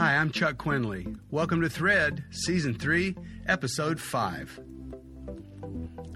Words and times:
Hi, 0.00 0.16
I'm 0.16 0.30
Chuck 0.30 0.56
Quinley. 0.56 1.06
Welcome 1.30 1.60
to 1.60 1.68
Thread, 1.68 2.24
Season 2.30 2.72
3, 2.72 3.14
Episode 3.46 4.00
5. 4.00 4.60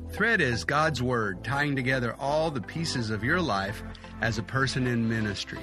Thread 0.09 0.41
is 0.41 0.65
God's 0.65 1.03
Word 1.03 1.45
tying 1.45 1.77
together 1.77 2.17
all 2.19 2.51
the 2.51 2.63
pieces 2.63 3.11
of 3.11 3.23
your 3.23 3.43
life 3.43 3.83
as 4.23 4.39
a 4.39 4.43
person 4.43 4.87
in 4.87 5.07
ministry. 5.07 5.61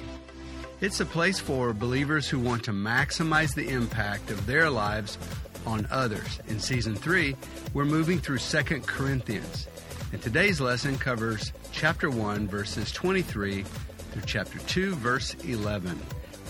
It's 0.81 0.99
a 0.99 1.05
place 1.07 1.39
for 1.39 1.73
believers 1.73 2.29
who 2.29 2.38
want 2.38 2.63
to 2.65 2.71
maximize 2.71 3.55
the 3.55 3.68
impact 3.68 4.29
of 4.29 4.45
their 4.45 4.69
lives 4.69 5.17
on 5.65 5.88
others. 5.89 6.41
In 6.47 6.59
Season 6.59 6.95
3, 6.95 7.35
we're 7.73 7.85
moving 7.85 8.19
through 8.19 8.38
2 8.38 8.81
Corinthians, 8.81 9.67
and 10.13 10.21
today's 10.21 10.61
lesson 10.61 10.95
covers 10.99 11.53
chapter 11.71 12.11
1, 12.11 12.47
verses 12.47 12.91
23 12.91 13.63
through 13.63 14.21
chapter 14.27 14.59
2, 14.59 14.93
verse 14.93 15.33
11 15.43 15.99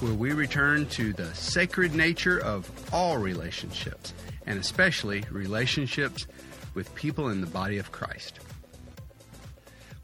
where 0.02 0.14
we 0.14 0.32
return 0.32 0.88
to 0.88 1.14
the 1.14 1.34
sacred 1.36 1.94
nature 1.94 2.40
of 2.40 2.70
all 2.92 3.18
relationships, 3.18 4.14
and 4.46 4.60
especially 4.60 5.24
relationships 5.30 6.28
with 6.74 6.94
people 6.96 7.30
in 7.30 7.42
the 7.42 7.48
body 7.48 7.78
of 7.78 7.92
Christ. 7.92 8.40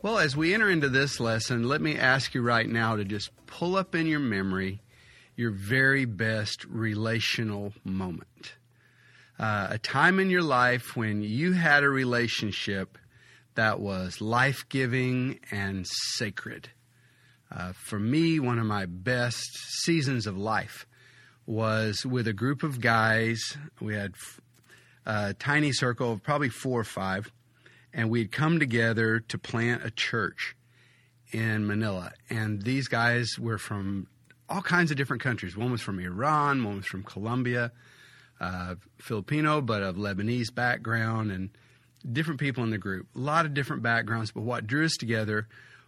Well, 0.01 0.19
as 0.19 0.37
we 0.37 0.53
enter 0.53 0.69
into 0.69 0.89
this 0.89 1.19
lesson, 1.19 1.67
let 1.67 1.81
me 1.81 1.97
ask 1.97 2.35
you 2.35 2.41
right 2.41 2.67
now 2.67 2.95
to 2.95 3.03
just 3.03 3.31
pull 3.47 3.75
up 3.75 3.95
in 3.95 4.05
your 4.05 4.19
memory 4.19 4.81
your 5.35 5.51
very 5.51 6.05
best 6.05 6.65
relational 6.65 7.71
moment. 7.83 8.53
Uh, 9.39 9.67
a 9.71 9.77
time 9.77 10.19
in 10.19 10.31
your 10.31 10.41
life 10.41 10.95
when 10.95 11.21
you 11.21 11.53
had 11.53 11.83
a 11.83 11.89
relationship 11.89 12.97
that 13.53 13.79
was 13.79 14.19
life 14.19 14.67
giving 14.67 15.39
and 15.51 15.85
sacred. 15.87 16.69
Uh, 17.51 17.73
for 17.73 17.99
me, 17.99 18.39
one 18.39 18.59
of 18.59 18.65
my 18.65 18.85
best 18.85 19.57
seasons 19.83 20.27
of 20.27 20.37
life 20.37 20.85
was 21.45 22.05
with 22.05 22.27
a 22.27 22.33
group 22.33 22.63
of 22.63 22.81
guys. 22.81 23.57
We 23.79 23.95
had 23.95 24.13
a 25.05 25.33
tiny 25.33 25.71
circle 25.71 26.11
of 26.11 26.23
probably 26.23 26.49
four 26.49 26.79
or 26.79 26.83
five, 26.83 27.31
and 27.93 28.09
we'd 28.09 28.31
come 28.31 28.59
together 28.59 29.21
to 29.21 29.37
plant 29.37 29.85
a 29.85 29.91
church 29.91 30.55
in 31.31 31.65
Manila. 31.65 32.11
And 32.29 32.61
these 32.61 32.87
guys 32.87 33.39
were 33.39 33.57
from 33.57 34.07
all 34.49 34.61
kinds 34.61 34.91
of 34.91 34.97
different 34.97 35.23
countries. 35.23 35.55
One 35.55 35.71
was 35.71 35.81
from 35.81 35.99
Iran, 35.99 36.63
one 36.63 36.77
was 36.77 36.85
from 36.85 37.03
Colombia, 37.03 37.71
uh, 38.39 38.75
Filipino, 38.97 39.61
but 39.61 39.83
of 39.83 39.95
Lebanese 39.95 40.53
background, 40.53 41.31
and 41.31 41.49
different 42.09 42.39
people 42.39 42.63
in 42.63 42.69
the 42.69 42.77
group. 42.77 43.07
A 43.15 43.19
lot 43.19 43.45
of 43.45 43.53
different 43.53 43.83
backgrounds, 43.83 44.31
but 44.31 44.43
what 44.43 44.67
drew 44.67 44.85
us 44.85 44.95
together 44.97 45.47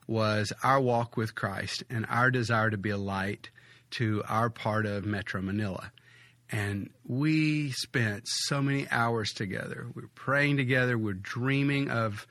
was 0.09 0.51
our 0.63 0.81
walk 0.81 1.15
with 1.15 1.35
Christ 1.35 1.83
and 1.87 2.03
our 2.09 2.31
desire 2.31 2.71
to 2.71 2.77
be 2.77 2.89
a 2.89 2.97
light 2.97 3.51
to 3.91 4.23
our 4.27 4.49
part 4.49 4.87
of 4.87 5.05
Metro 5.05 5.39
Manila. 5.39 5.91
And 6.51 6.89
we 7.05 7.71
spent 7.71 8.23
so 8.25 8.59
many 8.59 8.87
hours 8.89 9.29
together. 9.33 9.85
We 9.93 10.01
were 10.01 10.09
praying 10.15 10.57
together. 10.57 10.97
We 10.97 11.03
we're 11.05 11.13
dreaming 11.13 11.91
of 11.91 12.25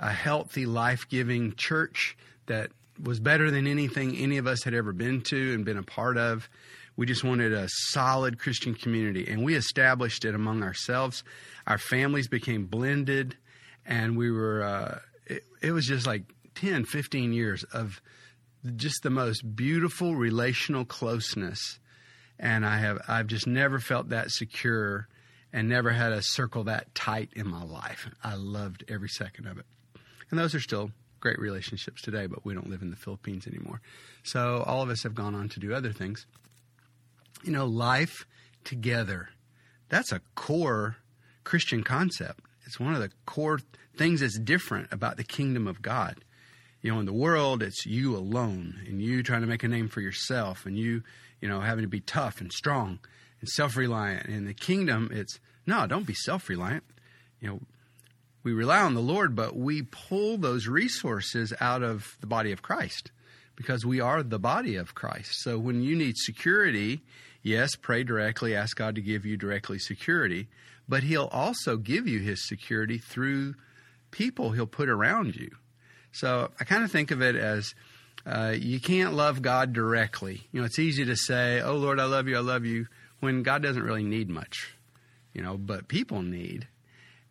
a 0.00 0.10
healthy, 0.10 0.64
life 0.64 1.06
giving 1.10 1.54
church 1.54 2.16
that 2.46 2.70
was 3.02 3.20
better 3.20 3.50
than 3.50 3.66
anything 3.66 4.16
any 4.16 4.38
of 4.38 4.46
us 4.46 4.64
had 4.64 4.72
ever 4.72 4.94
been 4.94 5.20
to 5.22 5.54
and 5.54 5.66
been 5.66 5.76
a 5.76 5.82
part 5.82 6.16
of. 6.16 6.48
We 6.96 7.04
just 7.04 7.24
wanted 7.24 7.52
a 7.52 7.68
solid 7.68 8.38
Christian 8.38 8.74
community, 8.74 9.28
and 9.30 9.44
we 9.44 9.54
established 9.54 10.24
it 10.24 10.34
among 10.34 10.62
ourselves. 10.62 11.22
Our 11.66 11.78
families 11.78 12.26
became 12.26 12.64
blended, 12.64 13.36
and 13.84 14.16
we 14.16 14.30
were, 14.30 14.62
uh, 14.62 14.98
it, 15.26 15.44
it 15.60 15.72
was 15.72 15.86
just 15.86 16.06
like 16.06 16.22
10, 16.60 16.86
15 16.86 17.32
years 17.32 17.62
of 17.64 18.00
just 18.74 19.04
the 19.04 19.10
most 19.10 19.54
beautiful 19.54 20.16
relational 20.16 20.84
closeness. 20.84 21.78
And 22.38 22.66
I 22.66 22.78
have 22.78 22.98
I've 23.06 23.28
just 23.28 23.46
never 23.46 23.78
felt 23.78 24.08
that 24.08 24.30
secure 24.30 25.06
and 25.52 25.68
never 25.68 25.90
had 25.90 26.12
a 26.12 26.20
circle 26.20 26.64
that 26.64 26.94
tight 26.94 27.30
in 27.34 27.48
my 27.48 27.62
life. 27.62 28.08
I 28.24 28.34
loved 28.34 28.84
every 28.88 29.08
second 29.08 29.46
of 29.46 29.58
it. 29.58 29.66
And 30.30 30.38
those 30.38 30.54
are 30.54 30.60
still 30.60 30.90
great 31.20 31.38
relationships 31.38 32.02
today, 32.02 32.26
but 32.26 32.44
we 32.44 32.54
don't 32.54 32.68
live 32.68 32.82
in 32.82 32.90
the 32.90 32.96
Philippines 32.96 33.46
anymore. 33.46 33.80
So 34.24 34.64
all 34.66 34.82
of 34.82 34.90
us 34.90 35.04
have 35.04 35.14
gone 35.14 35.36
on 35.36 35.48
to 35.50 35.60
do 35.60 35.72
other 35.72 35.92
things. 35.92 36.26
You 37.44 37.52
know, 37.52 37.66
life 37.66 38.26
together. 38.64 39.28
That's 39.88 40.10
a 40.10 40.20
core 40.34 40.96
Christian 41.44 41.84
concept. 41.84 42.40
It's 42.66 42.80
one 42.80 42.94
of 42.94 43.00
the 43.00 43.10
core 43.26 43.60
things 43.96 44.20
that's 44.20 44.38
different 44.38 44.88
about 44.92 45.16
the 45.16 45.24
kingdom 45.24 45.66
of 45.66 45.80
God 45.80 46.16
you 46.80 46.92
know, 46.92 47.00
in 47.00 47.06
the 47.06 47.12
world, 47.12 47.62
it's 47.62 47.86
you 47.86 48.16
alone 48.16 48.80
and 48.86 49.02
you 49.02 49.22
trying 49.22 49.40
to 49.40 49.46
make 49.46 49.62
a 49.64 49.68
name 49.68 49.88
for 49.88 50.00
yourself 50.00 50.64
and 50.64 50.76
you, 50.78 51.02
you 51.40 51.48
know, 51.48 51.60
having 51.60 51.82
to 51.82 51.88
be 51.88 52.00
tough 52.00 52.40
and 52.40 52.52
strong 52.52 52.98
and 53.40 53.48
self 53.48 53.76
reliant. 53.76 54.26
In 54.26 54.44
the 54.44 54.54
kingdom, 54.54 55.10
it's 55.12 55.40
no, 55.66 55.86
don't 55.86 56.06
be 56.06 56.14
self 56.14 56.48
reliant. 56.48 56.84
You 57.40 57.48
know, 57.48 57.60
we 58.42 58.52
rely 58.52 58.80
on 58.80 58.94
the 58.94 59.00
Lord, 59.00 59.34
but 59.34 59.56
we 59.56 59.82
pull 59.82 60.38
those 60.38 60.66
resources 60.66 61.52
out 61.60 61.82
of 61.82 62.16
the 62.20 62.26
body 62.26 62.52
of 62.52 62.62
Christ 62.62 63.10
because 63.56 63.84
we 63.84 64.00
are 64.00 64.22
the 64.22 64.38
body 64.38 64.76
of 64.76 64.94
Christ. 64.94 65.42
So 65.42 65.58
when 65.58 65.82
you 65.82 65.96
need 65.96 66.16
security, 66.16 67.02
yes, 67.42 67.74
pray 67.74 68.04
directly, 68.04 68.54
ask 68.54 68.76
God 68.76 68.94
to 68.94 69.02
give 69.02 69.26
you 69.26 69.36
directly 69.36 69.80
security, 69.80 70.46
but 70.88 71.02
He'll 71.02 71.28
also 71.32 71.76
give 71.76 72.06
you 72.06 72.20
His 72.20 72.46
security 72.48 72.98
through 72.98 73.56
people 74.12 74.52
He'll 74.52 74.66
put 74.66 74.88
around 74.88 75.34
you. 75.34 75.50
So 76.12 76.50
I 76.58 76.64
kind 76.64 76.84
of 76.84 76.90
think 76.90 77.10
of 77.10 77.22
it 77.22 77.36
as 77.36 77.74
uh, 78.26 78.54
you 78.56 78.80
can't 78.80 79.14
love 79.14 79.42
God 79.42 79.72
directly. 79.72 80.46
You 80.52 80.60
know, 80.60 80.66
it's 80.66 80.78
easy 80.78 81.04
to 81.04 81.16
say, 81.16 81.60
"Oh 81.60 81.76
Lord, 81.76 82.00
I 82.00 82.04
love 82.04 82.28
you, 82.28 82.36
I 82.36 82.40
love 82.40 82.64
you," 82.64 82.86
when 83.20 83.42
God 83.42 83.62
doesn't 83.62 83.82
really 83.82 84.04
need 84.04 84.28
much. 84.28 84.74
You 85.32 85.42
know, 85.42 85.56
but 85.56 85.88
people 85.88 86.22
need. 86.22 86.66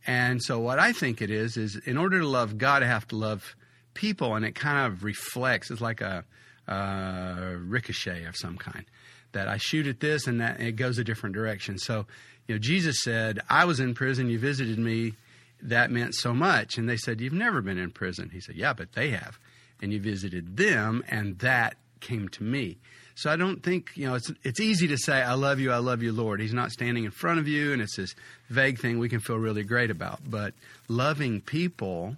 And 0.05 0.41
so 0.41 0.59
what 0.59 0.79
I 0.79 0.93
think 0.93 1.21
it 1.21 1.29
is 1.29 1.57
is 1.57 1.75
in 1.75 1.97
order 1.97 2.19
to 2.19 2.27
love 2.27 2.57
God, 2.57 2.81
I 2.81 2.87
have 2.87 3.07
to 3.09 3.15
love 3.15 3.55
people, 3.93 4.35
and 4.35 4.45
it 4.45 4.55
kind 4.55 4.91
of 4.91 5.03
reflects. 5.03 5.69
It's 5.69 5.81
like 5.81 6.01
a, 6.01 6.23
a 6.67 7.57
ricochet 7.57 8.23
of 8.25 8.37
some 8.37 8.57
kind 8.57 8.85
that 9.33 9.47
I 9.47 9.57
shoot 9.57 9.87
at 9.87 9.99
this, 9.99 10.27
and 10.27 10.39
that 10.39 10.59
and 10.59 10.67
it 10.67 10.77
goes 10.77 10.97
a 10.97 11.03
different 11.03 11.35
direction. 11.35 11.77
So, 11.77 12.05
you 12.47 12.55
know, 12.55 12.59
Jesus 12.59 13.03
said, 13.03 13.39
"I 13.49 13.65
was 13.65 13.79
in 13.79 13.93
prison, 13.93 14.29
you 14.29 14.39
visited 14.39 14.79
me." 14.79 15.13
That 15.61 15.91
meant 15.91 16.15
so 16.15 16.33
much. 16.33 16.77
And 16.77 16.87
they 16.87 16.97
said, 16.97 17.21
You've 17.21 17.33
never 17.33 17.61
been 17.61 17.77
in 17.77 17.91
prison. 17.91 18.29
He 18.31 18.41
said, 18.41 18.55
Yeah, 18.55 18.73
but 18.73 18.93
they 18.93 19.09
have. 19.09 19.39
And 19.81 19.93
you 19.93 19.99
visited 19.99 20.57
them, 20.57 21.03
and 21.07 21.37
that 21.39 21.77
came 21.99 22.29
to 22.29 22.43
me. 22.43 22.77
So 23.15 23.31
I 23.31 23.35
don't 23.35 23.63
think, 23.63 23.89
you 23.95 24.07
know, 24.07 24.15
it's, 24.15 24.31
it's 24.43 24.59
easy 24.59 24.87
to 24.89 24.97
say, 24.97 25.21
I 25.23 25.33
love 25.33 25.59
you, 25.59 25.71
I 25.71 25.77
love 25.77 26.03
you, 26.03 26.11
Lord. 26.11 26.39
He's 26.39 26.53
not 26.53 26.71
standing 26.71 27.03
in 27.03 27.11
front 27.11 27.39
of 27.39 27.47
you, 27.47 27.73
and 27.73 27.81
it's 27.81 27.95
this 27.95 28.13
vague 28.49 28.79
thing 28.79 28.99
we 28.99 29.09
can 29.09 29.19
feel 29.19 29.37
really 29.37 29.63
great 29.63 29.89
about. 29.89 30.19
But 30.29 30.53
loving 30.87 31.41
people 31.41 32.17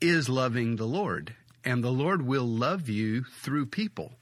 is 0.00 0.28
loving 0.28 0.76
the 0.76 0.86
Lord. 0.86 1.34
And 1.62 1.84
the 1.84 1.92
Lord 1.92 2.22
will 2.22 2.46
love 2.46 2.88
you 2.88 3.24
through 3.42 3.66
people. 3.66 4.12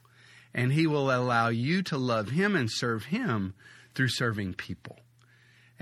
And 0.54 0.72
He 0.72 0.86
will 0.86 1.10
allow 1.10 1.48
you 1.48 1.82
to 1.84 1.96
love 1.96 2.30
Him 2.30 2.56
and 2.56 2.68
serve 2.70 3.04
Him 3.06 3.54
through 3.94 4.08
serving 4.08 4.54
people. 4.54 4.98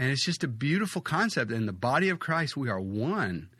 And 0.01 0.11
it's 0.11 0.25
just 0.25 0.43
a 0.43 0.49
beautiful 0.49 1.03
concept. 1.03 1.53
In 1.53 1.67
the 1.67 1.75
body 1.75 2.09
of 2.09 2.21
Christ, 2.21 2.57
we 2.57 2.71
are 2.71 2.81
one, 2.81 3.51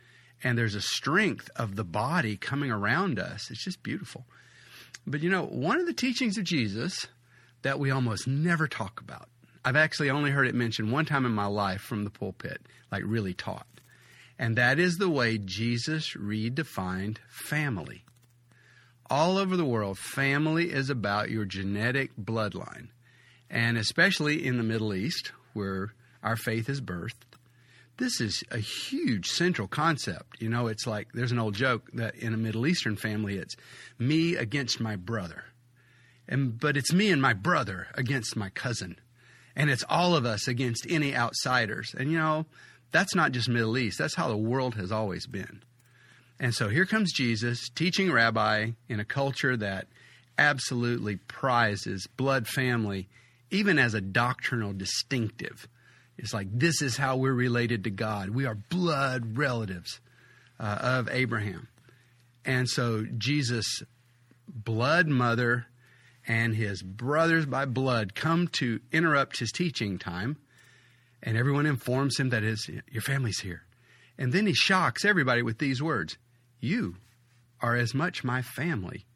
and 0.43 0.57
there's 0.57 0.75
a 0.75 0.81
strength 0.81 1.51
of 1.55 1.77
the 1.77 1.85
body 1.85 2.39
coming 2.39 2.71
around 2.71 3.19
us. 3.19 3.51
It's 3.51 3.63
just 3.63 3.83
beautiful. 3.83 4.25
But 5.07 5.21
you 5.21 5.29
know, 5.29 5.45
one 5.45 5.79
of 5.79 5.85
the 5.85 5.93
teachings 5.93 6.39
of 6.39 6.45
Jesus 6.45 7.09
that 7.61 7.79
we 7.79 7.91
almost 7.91 8.27
never 8.27 8.67
talk 8.67 9.03
about, 9.03 9.29
I've 9.67 9.77
actually 9.77 10.09
only 10.09 10.31
heard 10.31 10.47
it 10.47 10.55
mentioned 10.55 10.91
one 10.91 11.05
time 11.05 11.27
in 11.27 11.33
my 11.33 11.45
life 11.45 11.83
from 11.83 12.05
the 12.05 12.11
pulpit, 12.11 12.63
like 12.91 13.03
really 13.05 13.35
taught. 13.35 13.67
And 14.39 14.57
that 14.57 14.79
is 14.79 14.97
the 14.97 15.11
way 15.11 15.37
Jesus 15.37 16.15
redefined 16.15 17.19
family. 17.29 18.03
All 19.11 19.37
over 19.37 19.59
the 19.59 19.67
world, 19.67 19.99
family 19.99 20.73
is 20.73 20.89
about 20.89 21.29
your 21.29 21.45
genetic 21.45 22.17
bloodline. 22.17 22.89
And 23.51 23.77
especially 23.77 24.47
in 24.47 24.57
the 24.57 24.63
Middle 24.63 24.95
East, 24.95 25.33
where 25.53 25.93
our 26.23 26.37
faith 26.37 26.69
is 26.69 26.81
birthed. 26.81 27.15
This 27.97 28.21
is 28.21 28.43
a 28.51 28.59
huge 28.59 29.27
central 29.27 29.69
concept. 29.69 30.41
You 30.41 30.49
know, 30.49 30.69
it's 30.69 30.87
like 30.87 31.09
there's 31.13 31.33
an 31.33 31.39
old 31.39 31.55
joke 31.55 31.91
that 31.93 32.15
in 32.15 32.33
a 32.33 32.39
Middle 32.39 32.67
Eastern 32.67 32.97
family, 32.97 33.37
it's 33.37 33.57
me 33.99 34.37
against 34.37 34.81
my 34.81 34.97
brother. 34.97 35.45
And, 36.27 36.59
but 36.59 36.77
it's 36.77 36.93
me 36.93 37.11
and 37.11 37.21
my 37.21 37.35
brother 37.35 37.89
against 37.95 38.37
my 38.37 38.49
cousin. 38.51 38.97
And 39.55 39.69
it's 39.69 39.85
all 39.89 40.17
of 40.17 40.25
us 40.25 40.49
against 40.49 40.87
any 40.89 41.15
outsiders. 41.15 41.95
And, 41.99 42.11
you 42.11 42.17
know, 42.17 42.47
that's 42.93 43.15
not 43.15 43.33
just 43.33 43.49
Middle 43.49 43.77
East, 43.77 43.99
that's 43.99 44.15
how 44.15 44.29
the 44.29 44.37
world 44.37 44.77
has 44.77 44.91
always 44.91 45.27
been. 45.27 45.63
And 46.39 46.55
so 46.55 46.69
here 46.71 46.87
comes 46.87 47.13
Jesus, 47.13 47.69
teaching 47.69 48.11
rabbi 48.11 48.71
in 48.89 48.99
a 48.99 49.05
culture 49.05 49.57
that 49.59 49.89
absolutely 50.39 51.17
prizes 51.17 52.07
blood 52.17 52.49
family, 52.49 53.09
even 53.51 53.79
as 53.79 53.93
a 53.93 54.01
doctrinal 54.01 54.73
distinctive. 54.73 55.69
It's 56.21 56.35
like 56.35 56.49
this 56.53 56.83
is 56.83 56.99
how 56.99 57.17
we're 57.17 57.33
related 57.33 57.85
to 57.85 57.91
God. 57.91 58.29
We 58.29 58.45
are 58.45 58.55
blood 58.55 59.39
relatives 59.39 60.01
uh, 60.59 60.79
of 60.83 61.09
Abraham. 61.11 61.69
And 62.45 62.69
so 62.69 63.07
Jesus' 63.17 63.83
blood 64.47 65.09
mother 65.09 65.67
and 66.29 66.55
his 66.55 66.83
brothers 66.83 67.47
by 67.47 67.65
blood 67.65 68.15
come 68.15 68.49
to 68.49 68.81
interrupt 68.93 69.39
his 69.39 69.51
teaching 69.51 69.99
time, 69.99 70.37
and 71.23 71.39
everyone 71.39 71.65
informs 71.65 72.21
him 72.21 72.29
that 72.29 72.43
his, 72.43 72.69
your 72.91 73.03
family's 73.03 73.41
here. 73.41 73.63
And 74.19 74.31
then 74.31 74.47
he 74.47 74.53
shocks 74.53 75.07
everybody 75.07 75.41
with 75.41 75.57
these 75.57 75.83
words 75.83 76.19
You 76.61 76.97
are 77.63 77.77
as 77.77 77.95
much 77.95 78.25
my 78.25 78.43
family 78.43 79.07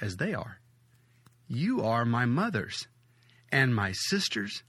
as 0.00 0.16
they 0.16 0.32
are. 0.32 0.60
You 1.46 1.82
are 1.82 2.06
my 2.06 2.24
mothers 2.24 2.86
and 3.52 3.74
my 3.74 3.92
sisters 3.92 4.62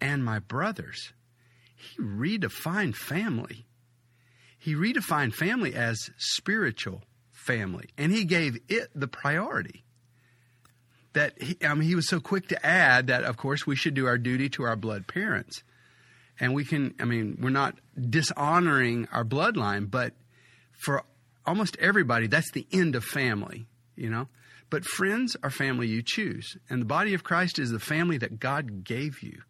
and 0.00 0.24
my 0.24 0.38
brothers. 0.38 1.12
He 1.80 2.02
redefined 2.02 2.94
family. 2.94 3.66
He 4.58 4.74
redefined 4.74 5.34
family 5.34 5.74
as 5.74 6.10
spiritual 6.18 7.02
family, 7.32 7.88
and 7.96 8.12
he 8.12 8.24
gave 8.24 8.58
it 8.68 8.90
the 8.94 9.08
priority. 9.08 9.84
That 11.14 11.40
he, 11.42 11.56
I 11.64 11.74
mean, 11.74 11.88
he 11.88 11.94
was 11.94 12.08
so 12.08 12.20
quick 12.20 12.48
to 12.48 12.66
add 12.66 13.06
that, 13.06 13.24
of 13.24 13.36
course, 13.36 13.66
we 13.66 13.74
should 13.74 13.94
do 13.94 14.06
our 14.06 14.18
duty 14.18 14.48
to 14.50 14.64
our 14.64 14.76
blood 14.76 15.06
parents, 15.06 15.62
and 16.38 16.54
we 16.54 16.64
can. 16.64 16.94
I 17.00 17.04
mean, 17.04 17.38
we're 17.40 17.50
not 17.50 17.78
dishonoring 17.98 19.08
our 19.10 19.24
bloodline, 19.24 19.90
but 19.90 20.12
for 20.84 21.02
almost 21.46 21.76
everybody, 21.78 22.26
that's 22.26 22.52
the 22.52 22.66
end 22.70 22.94
of 22.94 23.04
family. 23.04 23.66
You 23.96 24.10
know, 24.10 24.28
but 24.68 24.84
friends 24.84 25.36
are 25.42 25.50
family 25.50 25.88
you 25.88 26.02
choose, 26.04 26.56
and 26.68 26.82
the 26.82 26.86
body 26.86 27.14
of 27.14 27.24
Christ 27.24 27.58
is 27.58 27.70
the 27.70 27.80
family 27.80 28.18
that 28.18 28.38
God 28.38 28.84
gave 28.84 29.22
you. 29.22 29.42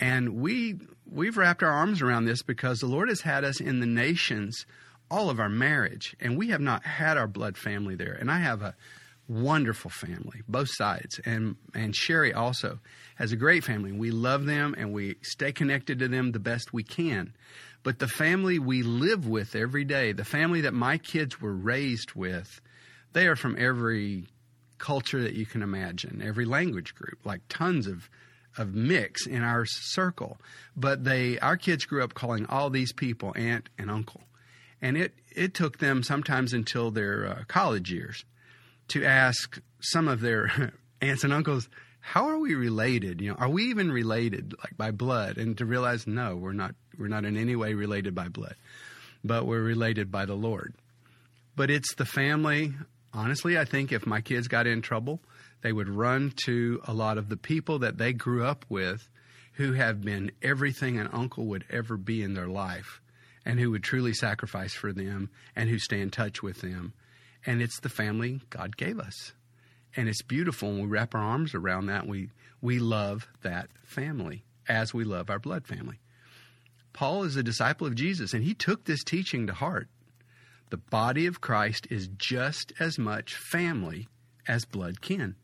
And 0.00 0.36
we 0.36 0.78
we've 1.10 1.36
wrapped 1.36 1.62
our 1.62 1.70
arms 1.70 2.02
around 2.02 2.24
this 2.24 2.42
because 2.42 2.80
the 2.80 2.86
Lord 2.86 3.08
has 3.08 3.20
had 3.20 3.44
us 3.44 3.60
in 3.60 3.80
the 3.80 3.86
nations 3.86 4.66
all 5.10 5.30
of 5.30 5.38
our 5.38 5.48
marriage, 5.48 6.16
and 6.20 6.36
we 6.36 6.48
have 6.48 6.60
not 6.60 6.84
had 6.84 7.16
our 7.16 7.28
blood 7.28 7.56
family 7.56 7.94
there. 7.94 8.14
And 8.14 8.30
I 8.30 8.38
have 8.38 8.62
a 8.62 8.74
wonderful 9.28 9.90
family, 9.90 10.42
both 10.48 10.68
sides, 10.70 11.20
and 11.24 11.56
and 11.74 11.94
Sherry 11.94 12.32
also 12.32 12.80
has 13.16 13.32
a 13.32 13.36
great 13.36 13.64
family. 13.64 13.92
We 13.92 14.10
love 14.10 14.46
them 14.46 14.74
and 14.76 14.92
we 14.92 15.16
stay 15.22 15.52
connected 15.52 15.98
to 16.00 16.08
them 16.08 16.32
the 16.32 16.38
best 16.38 16.72
we 16.72 16.82
can. 16.82 17.34
But 17.82 17.98
the 17.98 18.08
family 18.08 18.58
we 18.58 18.82
live 18.82 19.26
with 19.26 19.54
every 19.54 19.84
day, 19.84 20.12
the 20.12 20.24
family 20.24 20.62
that 20.62 20.74
my 20.74 20.98
kids 20.98 21.40
were 21.40 21.54
raised 21.54 22.12
with, 22.14 22.60
they 23.12 23.26
are 23.26 23.36
from 23.36 23.56
every 23.58 24.26
culture 24.78 25.22
that 25.22 25.34
you 25.34 25.46
can 25.46 25.62
imagine, 25.62 26.20
every 26.22 26.44
language 26.44 26.94
group, 26.94 27.18
like 27.24 27.40
tons 27.48 27.86
of 27.86 28.10
of 28.58 28.74
mix 28.74 29.26
in 29.26 29.42
our 29.42 29.66
circle. 29.66 30.38
But 30.76 31.04
they 31.04 31.38
our 31.38 31.56
kids 31.56 31.84
grew 31.84 32.02
up 32.02 32.14
calling 32.14 32.46
all 32.46 32.70
these 32.70 32.92
people 32.92 33.32
aunt 33.36 33.68
and 33.78 33.90
uncle. 33.90 34.22
And 34.80 34.96
it 34.96 35.14
it 35.34 35.54
took 35.54 35.78
them 35.78 36.02
sometimes 36.02 36.52
until 36.52 36.90
their 36.90 37.26
uh, 37.26 37.44
college 37.48 37.90
years 37.90 38.24
to 38.88 39.04
ask 39.04 39.60
some 39.80 40.08
of 40.08 40.20
their 40.20 40.72
aunts 41.00 41.24
and 41.24 41.32
uncles, 41.32 41.68
how 42.00 42.28
are 42.28 42.38
we 42.38 42.54
related? 42.54 43.20
You 43.20 43.30
know, 43.30 43.36
are 43.38 43.48
we 43.48 43.64
even 43.64 43.90
related 43.90 44.54
like 44.62 44.76
by 44.76 44.90
blood? 44.90 45.38
And 45.38 45.58
to 45.58 45.64
realize 45.64 46.06
no, 46.06 46.36
we're 46.36 46.52
not 46.52 46.74
we're 46.98 47.08
not 47.08 47.24
in 47.24 47.36
any 47.36 47.56
way 47.56 47.74
related 47.74 48.14
by 48.14 48.28
blood. 48.28 48.54
But 49.24 49.46
we're 49.46 49.62
related 49.62 50.10
by 50.10 50.26
the 50.26 50.36
Lord. 50.36 50.74
But 51.56 51.70
it's 51.70 51.94
the 51.94 52.04
family 52.04 52.74
honestly, 53.16 53.58
I 53.58 53.64
think 53.64 53.92
if 53.92 54.06
my 54.06 54.20
kids 54.20 54.46
got 54.46 54.66
in 54.66 54.82
trouble, 54.82 55.20
they 55.66 55.72
would 55.72 55.88
run 55.88 56.32
to 56.44 56.80
a 56.84 56.92
lot 56.92 57.18
of 57.18 57.28
the 57.28 57.36
people 57.36 57.80
that 57.80 57.98
they 57.98 58.12
grew 58.12 58.44
up 58.44 58.64
with 58.68 59.10
who 59.54 59.72
have 59.72 60.00
been 60.00 60.30
everything 60.40 60.96
an 60.96 61.08
uncle 61.12 61.44
would 61.44 61.64
ever 61.70 61.96
be 61.96 62.22
in 62.22 62.34
their 62.34 62.46
life 62.46 63.00
and 63.44 63.58
who 63.58 63.72
would 63.72 63.82
truly 63.82 64.14
sacrifice 64.14 64.74
for 64.74 64.92
them 64.92 65.28
and 65.56 65.68
who 65.68 65.80
stay 65.80 66.00
in 66.00 66.08
touch 66.08 66.40
with 66.40 66.60
them. 66.60 66.92
And 67.44 67.60
it's 67.60 67.80
the 67.80 67.88
family 67.88 68.42
God 68.48 68.76
gave 68.76 69.00
us. 69.00 69.32
And 69.96 70.08
it's 70.08 70.22
beautiful 70.22 70.68
when 70.68 70.82
we 70.82 70.86
wrap 70.86 71.16
our 71.16 71.20
arms 71.20 71.52
around 71.52 71.86
that. 71.86 72.06
We, 72.06 72.30
we 72.60 72.78
love 72.78 73.26
that 73.42 73.68
family 73.84 74.44
as 74.68 74.94
we 74.94 75.02
love 75.02 75.30
our 75.30 75.40
blood 75.40 75.66
family. 75.66 75.98
Paul 76.92 77.24
is 77.24 77.34
a 77.34 77.42
disciple 77.42 77.88
of 77.88 77.96
Jesus, 77.96 78.34
and 78.34 78.44
he 78.44 78.54
took 78.54 78.84
this 78.84 79.02
teaching 79.02 79.48
to 79.48 79.52
heart 79.52 79.88
the 80.70 80.76
body 80.76 81.26
of 81.26 81.40
Christ 81.40 81.88
is 81.90 82.06
just 82.06 82.72
as 82.78 83.00
much 83.00 83.34
family 83.34 84.06
as 84.46 84.64
blood 84.64 85.00
kin. 85.00 85.34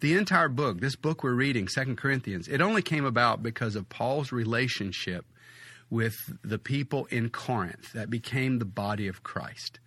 The 0.00 0.16
entire 0.16 0.48
book, 0.48 0.80
this 0.80 0.96
book 0.96 1.22
we're 1.22 1.34
reading, 1.34 1.68
Second 1.68 1.96
Corinthians, 1.96 2.48
it 2.48 2.62
only 2.62 2.80
came 2.80 3.04
about 3.04 3.42
because 3.42 3.76
of 3.76 3.90
Paul's 3.90 4.32
relationship 4.32 5.26
with 5.90 6.16
the 6.42 6.58
people 6.58 7.04
in 7.06 7.28
Corinth 7.28 7.92
that 7.92 8.08
became 8.08 8.58
the 8.58 8.64
body 8.64 9.08
of 9.08 9.22
Christ. 9.22 9.78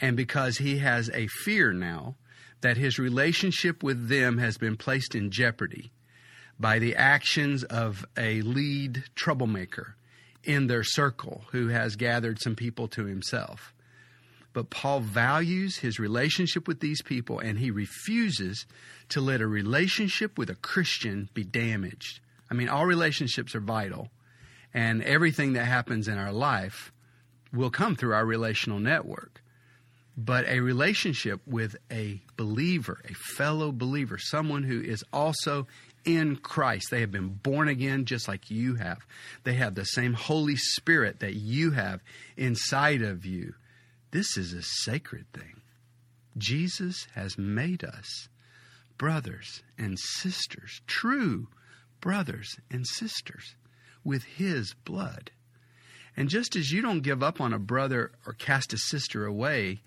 And 0.00 0.16
because 0.16 0.58
he 0.58 0.78
has 0.78 1.08
a 1.10 1.28
fear 1.28 1.72
now 1.72 2.16
that 2.62 2.76
his 2.76 2.98
relationship 2.98 3.82
with 3.84 4.08
them 4.08 4.38
has 4.38 4.58
been 4.58 4.76
placed 4.76 5.14
in 5.14 5.30
jeopardy 5.30 5.92
by 6.58 6.80
the 6.80 6.96
actions 6.96 7.62
of 7.62 8.04
a 8.16 8.42
lead 8.42 9.04
troublemaker 9.14 9.94
in 10.42 10.66
their 10.66 10.82
circle 10.82 11.44
who 11.52 11.68
has 11.68 11.94
gathered 11.94 12.40
some 12.40 12.56
people 12.56 12.88
to 12.88 13.04
himself. 13.04 13.72
But 14.54 14.70
Paul 14.70 15.00
values 15.00 15.78
his 15.78 15.98
relationship 15.98 16.66
with 16.66 16.80
these 16.80 17.02
people 17.02 17.40
and 17.40 17.58
he 17.58 17.70
refuses 17.70 18.66
to 19.10 19.20
let 19.20 19.42
a 19.42 19.46
relationship 19.46 20.38
with 20.38 20.48
a 20.48 20.54
Christian 20.54 21.28
be 21.34 21.44
damaged. 21.44 22.20
I 22.50 22.54
mean, 22.54 22.68
all 22.68 22.86
relationships 22.86 23.54
are 23.54 23.60
vital, 23.60 24.10
and 24.72 25.02
everything 25.02 25.54
that 25.54 25.64
happens 25.64 26.08
in 26.08 26.18
our 26.18 26.32
life 26.32 26.92
will 27.52 27.70
come 27.70 27.96
through 27.96 28.14
our 28.14 28.24
relational 28.24 28.78
network. 28.78 29.42
But 30.16 30.46
a 30.46 30.60
relationship 30.60 31.40
with 31.46 31.74
a 31.90 32.22
believer, 32.36 33.00
a 33.10 33.14
fellow 33.14 33.72
believer, 33.72 34.18
someone 34.18 34.62
who 34.62 34.80
is 34.80 35.02
also 35.12 35.66
in 36.04 36.36
Christ. 36.36 36.88
They 36.90 37.00
have 37.00 37.10
been 37.10 37.28
born 37.28 37.66
again 37.66 38.04
just 38.04 38.28
like 38.28 38.50
you 38.50 38.76
have. 38.76 39.04
They 39.42 39.54
have 39.54 39.74
the 39.74 39.84
same 39.84 40.12
Holy 40.12 40.56
Spirit 40.56 41.20
that 41.20 41.34
you 41.34 41.72
have 41.72 42.00
inside 42.36 43.02
of 43.02 43.26
you. 43.26 43.54
This 44.14 44.36
is 44.36 44.52
a 44.52 44.62
sacred 44.62 45.26
thing. 45.32 45.60
Jesus 46.38 47.08
has 47.16 47.36
made 47.36 47.82
us 47.82 48.28
brothers 48.96 49.64
and 49.76 49.98
sisters, 49.98 50.82
true 50.86 51.48
brothers 52.00 52.60
and 52.70 52.86
sisters, 52.86 53.56
with 54.04 54.22
his 54.22 54.72
blood. 54.84 55.32
And 56.16 56.28
just 56.28 56.54
as 56.54 56.70
you 56.70 56.80
don't 56.80 57.00
give 57.00 57.24
up 57.24 57.40
on 57.40 57.52
a 57.52 57.58
brother 57.58 58.12
or 58.24 58.34
cast 58.34 58.72
a 58.72 58.78
sister 58.78 59.26
away, 59.26 59.80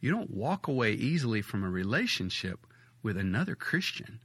you 0.00 0.10
don't 0.10 0.30
walk 0.30 0.66
away 0.66 0.92
easily 0.92 1.42
from 1.42 1.62
a 1.62 1.68
relationship 1.68 2.66
with 3.02 3.18
another 3.18 3.54
Christian. 3.54 4.20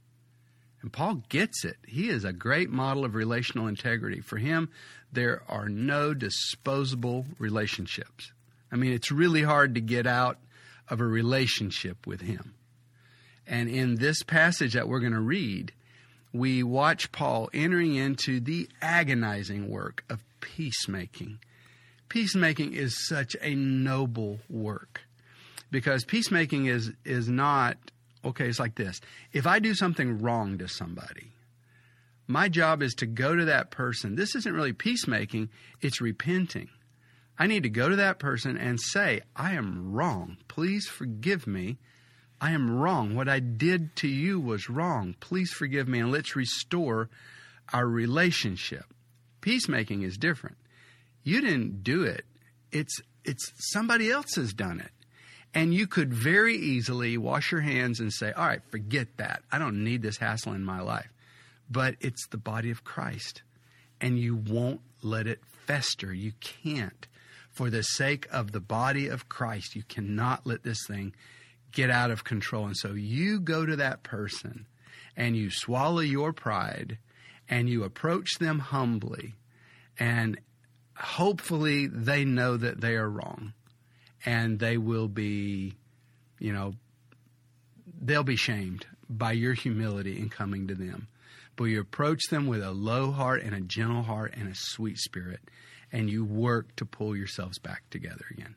And 0.80 0.90
Paul 0.90 1.16
gets 1.28 1.66
it. 1.66 1.76
He 1.86 2.08
is 2.08 2.24
a 2.24 2.32
great 2.32 2.70
model 2.70 3.04
of 3.04 3.14
relational 3.14 3.66
integrity. 3.66 4.22
For 4.22 4.38
him, 4.38 4.70
there 5.12 5.42
are 5.48 5.68
no 5.68 6.14
disposable 6.14 7.26
relationships. 7.38 8.32
I 8.72 8.76
mean, 8.76 8.92
it's 8.92 9.10
really 9.10 9.42
hard 9.42 9.74
to 9.74 9.80
get 9.80 10.06
out 10.06 10.38
of 10.88 11.00
a 11.00 11.06
relationship 11.06 12.06
with 12.06 12.20
Him. 12.20 12.54
And 13.46 13.68
in 13.68 13.96
this 13.96 14.22
passage 14.22 14.74
that 14.74 14.88
we're 14.88 15.00
going 15.00 15.12
to 15.12 15.20
read, 15.20 15.72
we 16.32 16.62
watch 16.62 17.10
Paul 17.10 17.50
entering 17.52 17.96
into 17.96 18.40
the 18.40 18.68
agonizing 18.80 19.68
work 19.68 20.04
of 20.08 20.22
peacemaking. 20.40 21.40
Peacemaking 22.08 22.72
is 22.72 23.06
such 23.08 23.36
a 23.40 23.54
noble 23.54 24.38
work 24.48 25.02
because 25.70 26.04
peacemaking 26.04 26.66
is, 26.66 26.92
is 27.04 27.28
not, 27.28 27.76
okay, 28.24 28.46
it's 28.46 28.60
like 28.60 28.74
this. 28.74 29.00
If 29.32 29.46
I 29.46 29.58
do 29.58 29.74
something 29.74 30.20
wrong 30.20 30.58
to 30.58 30.68
somebody, 30.68 31.32
my 32.26 32.48
job 32.48 32.82
is 32.82 32.94
to 32.94 33.06
go 33.06 33.34
to 33.34 33.46
that 33.46 33.70
person. 33.70 34.14
This 34.14 34.34
isn't 34.36 34.54
really 34.54 34.72
peacemaking, 34.72 35.50
it's 35.80 36.00
repenting. 36.00 36.68
I 37.40 37.46
need 37.46 37.62
to 37.62 37.70
go 37.70 37.88
to 37.88 37.96
that 37.96 38.18
person 38.18 38.58
and 38.58 38.78
say, 38.78 39.22
I 39.34 39.54
am 39.54 39.94
wrong. 39.94 40.36
Please 40.46 40.86
forgive 40.86 41.46
me. 41.46 41.78
I 42.38 42.50
am 42.50 42.70
wrong. 42.70 43.14
What 43.14 43.30
I 43.30 43.40
did 43.40 43.96
to 43.96 44.08
you 44.08 44.38
was 44.38 44.68
wrong. 44.68 45.16
Please 45.20 45.50
forgive 45.50 45.88
me 45.88 46.00
and 46.00 46.12
let's 46.12 46.36
restore 46.36 47.08
our 47.72 47.86
relationship. 47.86 48.84
Peacemaking 49.40 50.02
is 50.02 50.18
different. 50.18 50.58
You 51.22 51.40
didn't 51.40 51.82
do 51.82 52.02
it. 52.02 52.26
It's 52.72 53.00
it's 53.24 53.52
somebody 53.72 54.10
else 54.10 54.34
has 54.34 54.52
done 54.52 54.78
it. 54.78 54.92
And 55.54 55.72
you 55.72 55.86
could 55.86 56.12
very 56.12 56.56
easily 56.56 57.16
wash 57.16 57.52
your 57.52 57.62
hands 57.62 58.00
and 58.00 58.12
say, 58.12 58.32
"All 58.32 58.46
right, 58.46 58.62
forget 58.70 59.16
that. 59.16 59.42
I 59.50 59.58
don't 59.58 59.82
need 59.82 60.02
this 60.02 60.18
hassle 60.18 60.52
in 60.52 60.64
my 60.64 60.80
life." 60.80 61.10
But 61.70 61.96
it's 62.00 62.26
the 62.26 62.38
body 62.38 62.70
of 62.70 62.84
Christ. 62.84 63.42
And 63.98 64.18
you 64.18 64.36
won't 64.36 64.82
let 65.00 65.26
it 65.26 65.40
fester. 65.66 66.12
You 66.12 66.32
can't 66.40 67.06
for 67.60 67.68
the 67.68 67.82
sake 67.82 68.26
of 68.32 68.52
the 68.52 68.60
body 68.60 69.06
of 69.06 69.28
Christ. 69.28 69.76
You 69.76 69.82
cannot 69.82 70.46
let 70.46 70.62
this 70.62 70.78
thing 70.88 71.14
get 71.72 71.90
out 71.90 72.10
of 72.10 72.24
control. 72.24 72.64
And 72.64 72.74
so 72.74 72.94
you 72.94 73.38
go 73.38 73.66
to 73.66 73.76
that 73.76 74.02
person 74.02 74.66
and 75.14 75.36
you 75.36 75.50
swallow 75.50 76.00
your 76.00 76.32
pride 76.32 76.96
and 77.50 77.68
you 77.68 77.84
approach 77.84 78.38
them 78.38 78.60
humbly 78.60 79.34
and 79.98 80.40
hopefully 80.96 81.86
they 81.86 82.24
know 82.24 82.56
that 82.56 82.80
they 82.80 82.94
are 82.94 83.10
wrong 83.10 83.52
and 84.24 84.58
they 84.58 84.78
will 84.78 85.08
be, 85.08 85.74
you 86.38 86.54
know, 86.54 86.72
they'll 88.00 88.22
be 88.22 88.36
shamed 88.36 88.86
by 89.06 89.32
your 89.32 89.52
humility 89.52 90.18
in 90.18 90.30
coming 90.30 90.66
to 90.68 90.74
them. 90.74 91.08
But 91.60 91.66
you 91.66 91.78
approach 91.78 92.22
them 92.30 92.46
with 92.46 92.62
a 92.62 92.70
low 92.70 93.10
heart 93.10 93.42
and 93.42 93.54
a 93.54 93.60
gentle 93.60 94.02
heart 94.02 94.32
and 94.34 94.48
a 94.48 94.54
sweet 94.54 94.96
spirit, 94.96 95.40
and 95.92 96.08
you 96.08 96.24
work 96.24 96.74
to 96.76 96.86
pull 96.86 97.14
yourselves 97.14 97.58
back 97.58 97.82
together 97.90 98.24
again. 98.30 98.56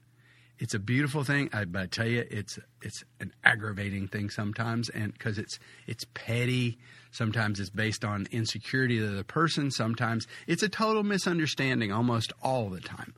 It's 0.57 0.73
a 0.73 0.79
beautiful 0.79 1.25
thing, 1.25 1.49
I, 1.51 1.65
but 1.65 1.81
I 1.81 1.85
tell 1.87 2.07
you, 2.07 2.23
it's 2.31 2.59
it's 2.81 3.03
an 3.19 3.33
aggravating 3.43 4.07
thing 4.07 4.29
sometimes, 4.29 4.87
and 4.87 5.11
because 5.11 5.37
it's 5.37 5.59
it's 5.85 6.05
petty. 6.13 6.77
Sometimes 7.11 7.59
it's 7.59 7.69
based 7.69 8.05
on 8.05 8.25
insecurity 8.31 9.03
of 9.03 9.11
the 9.11 9.25
person. 9.25 9.69
Sometimes 9.69 10.25
it's 10.47 10.63
a 10.63 10.69
total 10.69 11.03
misunderstanding, 11.03 11.91
almost 11.91 12.31
all 12.41 12.69
the 12.69 12.79
time, 12.79 13.15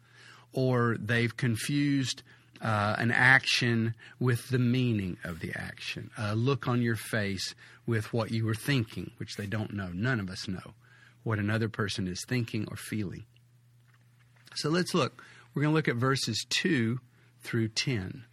or 0.51 0.97
they've 0.99 1.37
confused 1.37 2.23
uh, 2.61 2.95
an 2.97 3.11
action 3.11 3.95
with 4.19 4.49
the 4.49 4.59
meaning 4.59 5.17
of 5.23 5.39
the 5.39 5.51
action, 5.55 6.09
a 6.17 6.35
look 6.35 6.67
on 6.67 6.81
your 6.81 6.95
face 6.95 7.53
with 7.85 8.13
what 8.13 8.31
you 8.31 8.45
were 8.45 8.55
thinking, 8.55 9.11
which 9.17 9.35
they 9.35 9.45
don't 9.45 9.73
know. 9.73 9.89
None 9.93 10.19
of 10.19 10.29
us 10.29 10.47
know 10.47 10.73
what 11.23 11.39
another 11.39 11.69
person 11.69 12.07
is 12.07 12.23
thinking 12.27 12.67
or 12.69 12.77
feeling. 12.77 13.25
So 14.55 14.69
let's 14.69 14.93
look. 14.93 15.23
We're 15.53 15.63
going 15.63 15.73
to 15.73 15.75
look 15.75 15.87
at 15.87 15.95
verses 15.95 16.45
2 16.49 16.99
through 17.41 17.69
10. 17.69 18.25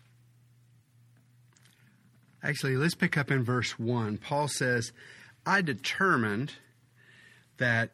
Actually, 2.43 2.77
let's 2.77 2.95
pick 2.95 3.17
up 3.17 3.31
in 3.31 3.45
verse 3.45 3.79
1. 3.79 4.19
Paul 4.19 4.49
says, 4.49 4.93
I 5.47 5.63
determined 5.63 6.55
that 7.59 7.91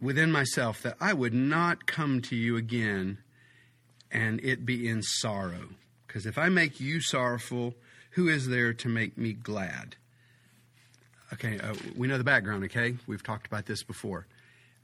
within 0.00 0.32
myself 0.32 0.82
that 0.82 0.96
I 1.00 1.12
would 1.12 1.34
not 1.34 1.86
come 1.86 2.20
to 2.22 2.36
you 2.36 2.56
again 2.56 3.18
and 4.12 4.40
it 4.44 4.64
be 4.64 4.88
in 4.88 5.02
sorrow. 5.02 5.70
Because 6.06 6.26
if 6.26 6.38
I 6.38 6.48
make 6.50 6.78
you 6.78 7.00
sorrowful, 7.00 7.74
who 8.10 8.28
is 8.28 8.46
there 8.46 8.74
to 8.74 8.88
make 8.88 9.16
me 9.16 9.32
glad? 9.32 9.96
Okay, 11.32 11.58
uh, 11.58 11.74
we 11.96 12.06
know 12.06 12.18
the 12.18 12.24
background, 12.24 12.64
okay? 12.64 12.94
We've 13.06 13.22
talked 13.22 13.46
about 13.46 13.64
this 13.64 13.82
before. 13.82 14.26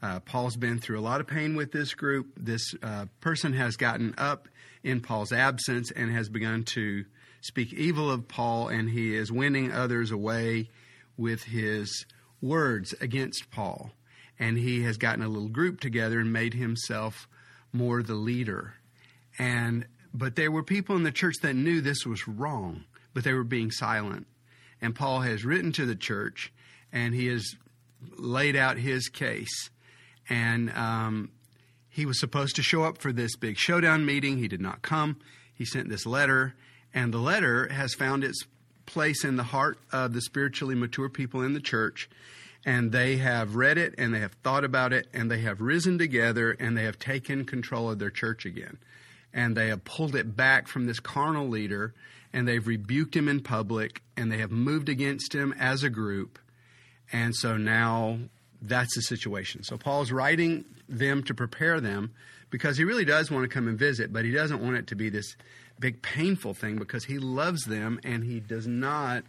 Uh, 0.01 0.21
Paul's 0.21 0.57
been 0.57 0.79
through 0.79 0.99
a 0.99 1.03
lot 1.03 1.21
of 1.21 1.27
pain 1.27 1.55
with 1.57 1.73
this 1.73 1.93
group. 1.93 2.29
This 2.37 2.75
uh, 2.83 3.07
person 3.21 3.53
has 3.53 3.77
gotten 3.77 4.15
up 4.17 4.49
in 4.83 5.01
Paul's 5.01 5.33
absence 5.33 5.91
and 5.91 6.11
has 6.11 6.31
begun 6.31 6.65
to 6.75 7.05
speak 7.43 7.73
evil 7.75 8.11
of 8.11 8.29
Paul, 8.29 8.69
and 8.69 8.89
he 8.89 9.15
is 9.15 9.31
winning 9.31 9.73
others 9.73 10.11
away 10.11 10.71
with 11.19 11.43
his 11.43 12.07
words 12.41 12.95
against 13.01 13.51
Paul. 13.51 13.91
And 14.39 14.57
he 14.57 14.85
has 14.85 14.97
gotten 14.97 15.25
a 15.25 15.29
little 15.29 15.49
group 15.49 15.81
together 15.81 16.21
and 16.21 16.33
made 16.33 16.55
himself 16.55 17.29
more 17.73 18.03
the 18.03 18.15
leader. 18.15 18.75
And 19.39 19.87
but 20.13 20.37
there 20.37 20.51
were 20.51 20.63
people 20.63 20.97
in 20.97 21.03
the 21.03 21.13
church 21.13 21.37
that 21.43 21.55
knew 21.55 21.81
this 21.81 22.05
was 22.07 22.27
wrong, 22.27 22.85
but 23.15 23.25
they 23.25 23.33
were 23.33 23.45
being 23.45 23.71
silent. 23.71 24.27
And 24.81 24.95
Paul 24.95 25.21
has 25.21 25.45
written 25.45 25.73
to 25.73 25.87
the 25.87 25.97
church, 25.97 26.53
and 26.93 27.15
he 27.15 27.27
has 27.27 27.55
laid 28.17 28.57
out 28.57 28.79
his 28.79 29.09
case. 29.09 29.71
And 30.29 30.71
um, 30.71 31.31
he 31.89 32.07
was 32.07 32.19
supposed 32.19 32.57
to 32.57 32.63
show 32.63 32.85
up 32.85 32.99
for 32.99 33.13
this 33.13 33.37
big 33.37 33.59
showdown 33.59 34.07
meeting. 34.07 34.39
He 34.39 34.49
did 34.49 34.61
not 34.61 34.83
come. 34.83 35.19
He 35.53 35.65
sent 35.65 35.89
this 35.89 36.07
letter, 36.07 36.55
and 36.95 37.13
the 37.13 37.19
letter 37.19 37.69
has 37.69 37.95
found 37.95 38.25
its 38.25 38.45
place 38.87 39.25
in 39.25 39.37
the 39.37 39.43
heart 39.43 39.79
of 39.93 40.15
the 40.15 40.21
spiritually 40.21 40.75
mature 40.75 41.09
people 41.09 41.43
in 41.43 41.53
the 41.53 41.61
church. 41.61 42.09
And 42.65 42.93
they 42.93 43.19
have 43.19 43.55
read 43.55 43.79
it 43.79 43.95
and 43.99 44.13
they 44.13 44.19
have 44.19 44.33
thought 44.43 44.65
about 44.65 44.93
it 44.93 45.07
and 45.13 45.31
they 45.31 45.41
have 45.41 45.61
risen 45.61 45.97
together 45.97 46.51
and 46.53 46.77
they 46.77 46.85
have 46.85 46.99
taken 46.99 47.45
control 47.45 47.91
of 47.91 47.99
their 47.99 48.11
church 48.11 48.45
again 48.45 48.79
and 49.33 49.57
they 49.57 49.69
have 49.69 49.85
pulled 49.85 50.15
it 50.15 50.37
back 50.37 50.69
from 50.69 50.87
this 50.87 51.01
carnal 51.01 51.49
leader 51.49 51.95
and 52.33 52.47
they've 52.47 52.67
rebuked 52.67 53.17
him 53.17 53.29
in 53.29 53.41
public 53.41 54.03
and 54.17 54.31
they 54.31 54.39
have 54.39 54.51
moved 54.51 54.89
against 54.89 55.35
him 55.35 55.55
as 55.59 55.83
a 55.83 55.91
group. 55.91 56.39
And 57.13 57.35
so 57.35 57.57
now 57.57 58.19
that's 58.61 58.95
the 58.95 59.03
situation. 59.03 59.63
So 59.63 59.79
Paul's 59.79 60.13
writing 60.13 60.65
them 60.89 61.23
to 61.25 61.35
prepare 61.35 61.81
them 61.81 62.13
because 62.51 62.77
he 62.77 62.85
really 62.85 63.05
does 63.05 63.31
want 63.31 63.45
to 63.45 63.49
come 63.49 63.69
and 63.69 63.79
visit, 63.79 64.13
but 64.13 64.25
he 64.25 64.31
doesn't 64.31 64.63
want 64.63 64.77
it 64.77 64.87
to 64.89 64.97
be 64.97 65.09
this 65.09 65.37
big 65.79 66.03
painful 66.03 66.55
thing 66.55 66.77
because 66.77 67.05
he 67.05 67.19
loves 67.19 67.65
them 67.65 68.01
and 68.05 68.25
he 68.25 68.41
does 68.41 68.67
not 68.67 69.25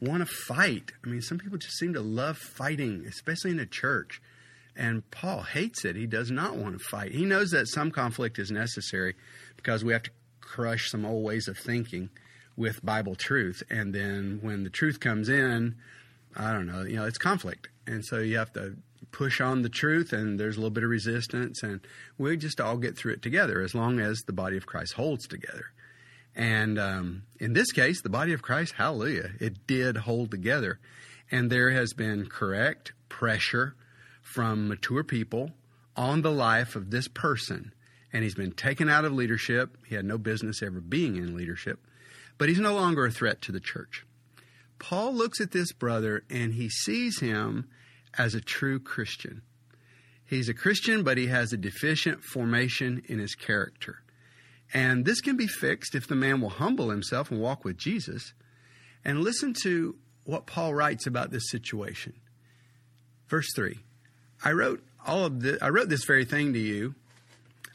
want 0.00 0.20
to 0.20 0.26
fight. 0.26 0.92
I 1.04 1.08
mean, 1.08 1.22
some 1.22 1.38
people 1.38 1.58
just 1.58 1.78
seem 1.78 1.94
to 1.94 2.00
love 2.00 2.36
fighting, 2.36 3.04
especially 3.06 3.52
in 3.52 3.56
the 3.56 3.66
church. 3.66 4.20
And 4.78 5.10
Paul 5.10 5.42
hates 5.42 5.84
it. 5.84 5.96
He 5.96 6.06
does 6.06 6.30
not 6.30 6.56
want 6.56 6.78
to 6.78 6.84
fight. 6.84 7.10
He 7.10 7.24
knows 7.24 7.50
that 7.50 7.66
some 7.66 7.90
conflict 7.90 8.38
is 8.38 8.52
necessary 8.52 9.16
because 9.56 9.84
we 9.84 9.92
have 9.92 10.04
to 10.04 10.10
crush 10.40 10.90
some 10.90 11.04
old 11.04 11.24
ways 11.24 11.48
of 11.48 11.58
thinking 11.58 12.10
with 12.56 12.84
Bible 12.84 13.16
truth. 13.16 13.62
And 13.68 13.92
then 13.92 14.38
when 14.40 14.62
the 14.62 14.70
truth 14.70 15.00
comes 15.00 15.28
in, 15.28 15.74
I 16.36 16.52
don't 16.52 16.66
know, 16.66 16.82
you 16.82 16.94
know, 16.94 17.06
it's 17.06 17.18
conflict. 17.18 17.68
And 17.88 18.04
so 18.04 18.18
you 18.18 18.38
have 18.38 18.52
to 18.52 18.76
push 19.10 19.40
on 19.40 19.62
the 19.62 19.68
truth, 19.68 20.12
and 20.12 20.38
there's 20.38 20.56
a 20.56 20.60
little 20.60 20.70
bit 20.70 20.84
of 20.84 20.90
resistance. 20.90 21.62
And 21.64 21.80
we 22.16 22.36
just 22.36 22.60
all 22.60 22.76
get 22.76 22.96
through 22.96 23.14
it 23.14 23.22
together 23.22 23.60
as 23.60 23.74
long 23.74 23.98
as 23.98 24.20
the 24.26 24.32
body 24.32 24.56
of 24.56 24.66
Christ 24.66 24.92
holds 24.92 25.26
together. 25.26 25.66
And 26.36 26.78
um, 26.78 27.22
in 27.40 27.52
this 27.52 27.72
case, 27.72 28.00
the 28.00 28.10
body 28.10 28.32
of 28.32 28.42
Christ, 28.42 28.74
hallelujah, 28.74 29.30
it 29.40 29.66
did 29.66 29.96
hold 29.96 30.30
together. 30.30 30.78
And 31.32 31.50
there 31.50 31.70
has 31.70 31.94
been 31.94 32.26
correct 32.26 32.92
pressure 33.08 33.74
from 34.34 34.68
mature 34.68 35.02
people 35.02 35.50
on 35.96 36.22
the 36.22 36.30
life 36.30 36.76
of 36.76 36.90
this 36.90 37.08
person. 37.08 37.72
And 38.12 38.22
he's 38.22 38.34
been 38.34 38.52
taken 38.52 38.88
out 38.88 39.04
of 39.04 39.12
leadership. 39.12 39.76
He 39.86 39.94
had 39.94 40.04
no 40.04 40.18
business 40.18 40.62
ever 40.62 40.80
being 40.80 41.16
in 41.16 41.36
leadership, 41.36 41.80
but 42.36 42.48
he's 42.48 42.60
no 42.60 42.74
longer 42.74 43.06
a 43.06 43.10
threat 43.10 43.40
to 43.42 43.52
the 43.52 43.60
church. 43.60 44.06
Paul 44.78 45.14
looks 45.14 45.40
at 45.40 45.50
this 45.50 45.72
brother 45.72 46.24
and 46.30 46.54
he 46.54 46.68
sees 46.68 47.20
him 47.20 47.68
as 48.16 48.34
a 48.34 48.40
true 48.40 48.78
Christian. 48.78 49.42
He's 50.24 50.48
a 50.48 50.54
Christian, 50.54 51.02
but 51.02 51.18
he 51.18 51.26
has 51.28 51.52
a 51.52 51.56
deficient 51.56 52.22
formation 52.22 53.02
in 53.06 53.18
his 53.18 53.34
character. 53.34 54.02
And 54.74 55.04
this 55.04 55.22
can 55.22 55.36
be 55.36 55.46
fixed 55.46 55.94
if 55.94 56.06
the 56.06 56.14
man 56.14 56.40
will 56.40 56.50
humble 56.50 56.90
himself 56.90 57.30
and 57.30 57.40
walk 57.40 57.64
with 57.64 57.78
Jesus. 57.78 58.34
And 59.04 59.20
listen 59.20 59.54
to 59.62 59.96
what 60.24 60.46
Paul 60.46 60.74
writes 60.74 61.06
about 61.06 61.30
this 61.30 61.50
situation. 61.50 62.12
Verse 63.28 63.48
3 63.56 63.78
I 64.44 64.52
wrote 64.52 64.82
all 65.06 65.24
of 65.24 65.40
this, 65.40 65.58
I 65.62 65.68
wrote 65.68 65.88
this 65.88 66.04
very 66.04 66.24
thing 66.24 66.52
to 66.52 66.58
you, 66.58 66.94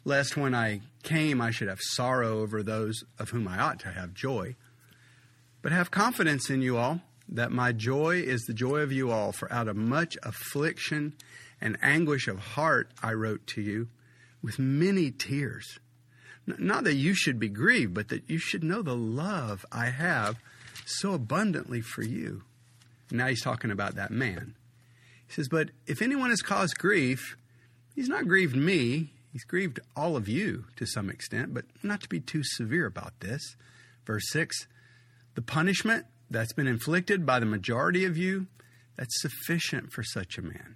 lest 0.06 0.38
when 0.38 0.54
I 0.54 0.82
came 1.04 1.42
I 1.42 1.52
should 1.52 1.68
have 1.68 1.80
sorrow 1.82 2.40
over 2.40 2.64
those 2.64 3.04
of 3.20 3.30
whom 3.30 3.48
I 3.48 3.60
ought 3.60 3.80
to 3.82 3.90
have 3.90 4.14
joy. 4.14 4.56
But 5.62 5.72
have 5.72 5.92
confidence 5.92 6.50
in 6.50 6.62
you 6.62 6.78
all, 6.78 7.02
that 7.30 7.52
my 7.52 7.72
joy 7.72 8.18
is 8.18 8.44
the 8.44 8.54
joy 8.54 8.80
of 8.80 8.92
you 8.92 9.12
all, 9.12 9.32
for 9.32 9.52
out 9.52 9.68
of 9.68 9.76
much 9.76 10.18
affliction 10.24 11.14
and 11.62 11.78
anguish 11.82 12.28
of 12.28 12.40
heart 12.40 12.92
I 13.02 13.14
wrote 13.14 13.48
to 13.48 13.62
you 13.62 13.88
with 14.42 14.60
many 14.60 15.10
tears. 15.10 15.80
Not 16.46 16.84
that 16.84 16.96
you 16.96 17.14
should 17.14 17.40
be 17.40 17.48
grieved, 17.48 17.94
but 17.94 18.10
that 18.10 18.30
you 18.30 18.38
should 18.38 18.64
know 18.64 18.82
the 18.82 18.96
love 18.96 19.66
I 19.72 19.86
have 19.86 20.38
so 20.86 21.14
abundantly 21.14 21.80
for 21.80 22.04
you. 22.04 22.44
Now 23.10 23.28
he's 23.28 23.42
talking 23.42 23.72
about 23.72 23.96
that 23.96 24.12
man. 24.12 24.56
He 25.34 25.42
says, 25.42 25.50
But 25.50 25.72
if 25.88 26.04
anyone 26.04 26.30
has 26.30 26.44
caused 26.44 26.78
grief, 26.78 27.38
he's 27.96 28.08
not 28.08 28.28
grieved 28.28 28.56
me, 28.56 29.14
he's 29.32 29.44
grieved 29.44 29.80
all 29.96 30.16
of 30.16 30.28
you 30.28 30.66
to 30.76 30.86
some 30.86 31.10
extent, 31.10 31.56
but 31.56 31.66
not 31.82 32.02
to 32.02 32.10
be 32.10 32.20
too 32.20 32.44
severe 32.44 32.86
about 32.86 33.20
this. 33.20 33.56
Verse 34.06 34.30
6 34.30 34.68
The 35.34 35.42
punishment 35.42 36.06
that's 36.30 36.54
been 36.54 36.68
inflicted 36.68 37.26
by 37.26 37.40
the 37.40 37.48
majority 37.48 38.06
of 38.06 38.16
you, 38.16 38.46
that's 38.96 39.20
sufficient 39.24 39.92
for 39.92 40.04
such 40.04 40.38
a 40.38 40.44
man. 40.44 40.76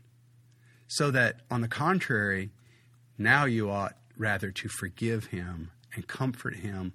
So 0.88 1.12
that, 1.12 1.42
on 1.52 1.62
the 1.62 1.68
contrary, 1.68 2.50
now 3.16 3.46
you 3.46 3.70
ought 3.70 3.96
rather 4.18 4.50
to 4.50 4.70
forgive 4.70 5.28
him 5.28 5.70
and 5.94 6.08
comfort 6.08 6.56
him, 6.56 6.94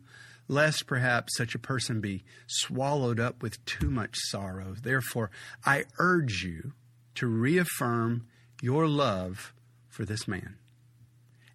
lest 0.49 0.89
perhaps 0.89 1.37
such 1.37 1.55
a 1.55 1.61
person 1.61 2.01
be 2.01 2.25
swallowed 2.49 3.21
up 3.21 3.41
with 3.41 3.65
too 3.67 3.89
much 3.89 4.17
sorrow. 4.17 4.75
Therefore, 4.83 5.31
I 5.65 5.85
urge 6.01 6.43
you 6.43 6.73
to 7.17 7.27
reaffirm 7.27 8.27
your 8.61 8.87
love 8.89 9.53
for 9.89 10.05
this 10.05 10.27
man. 10.27 10.57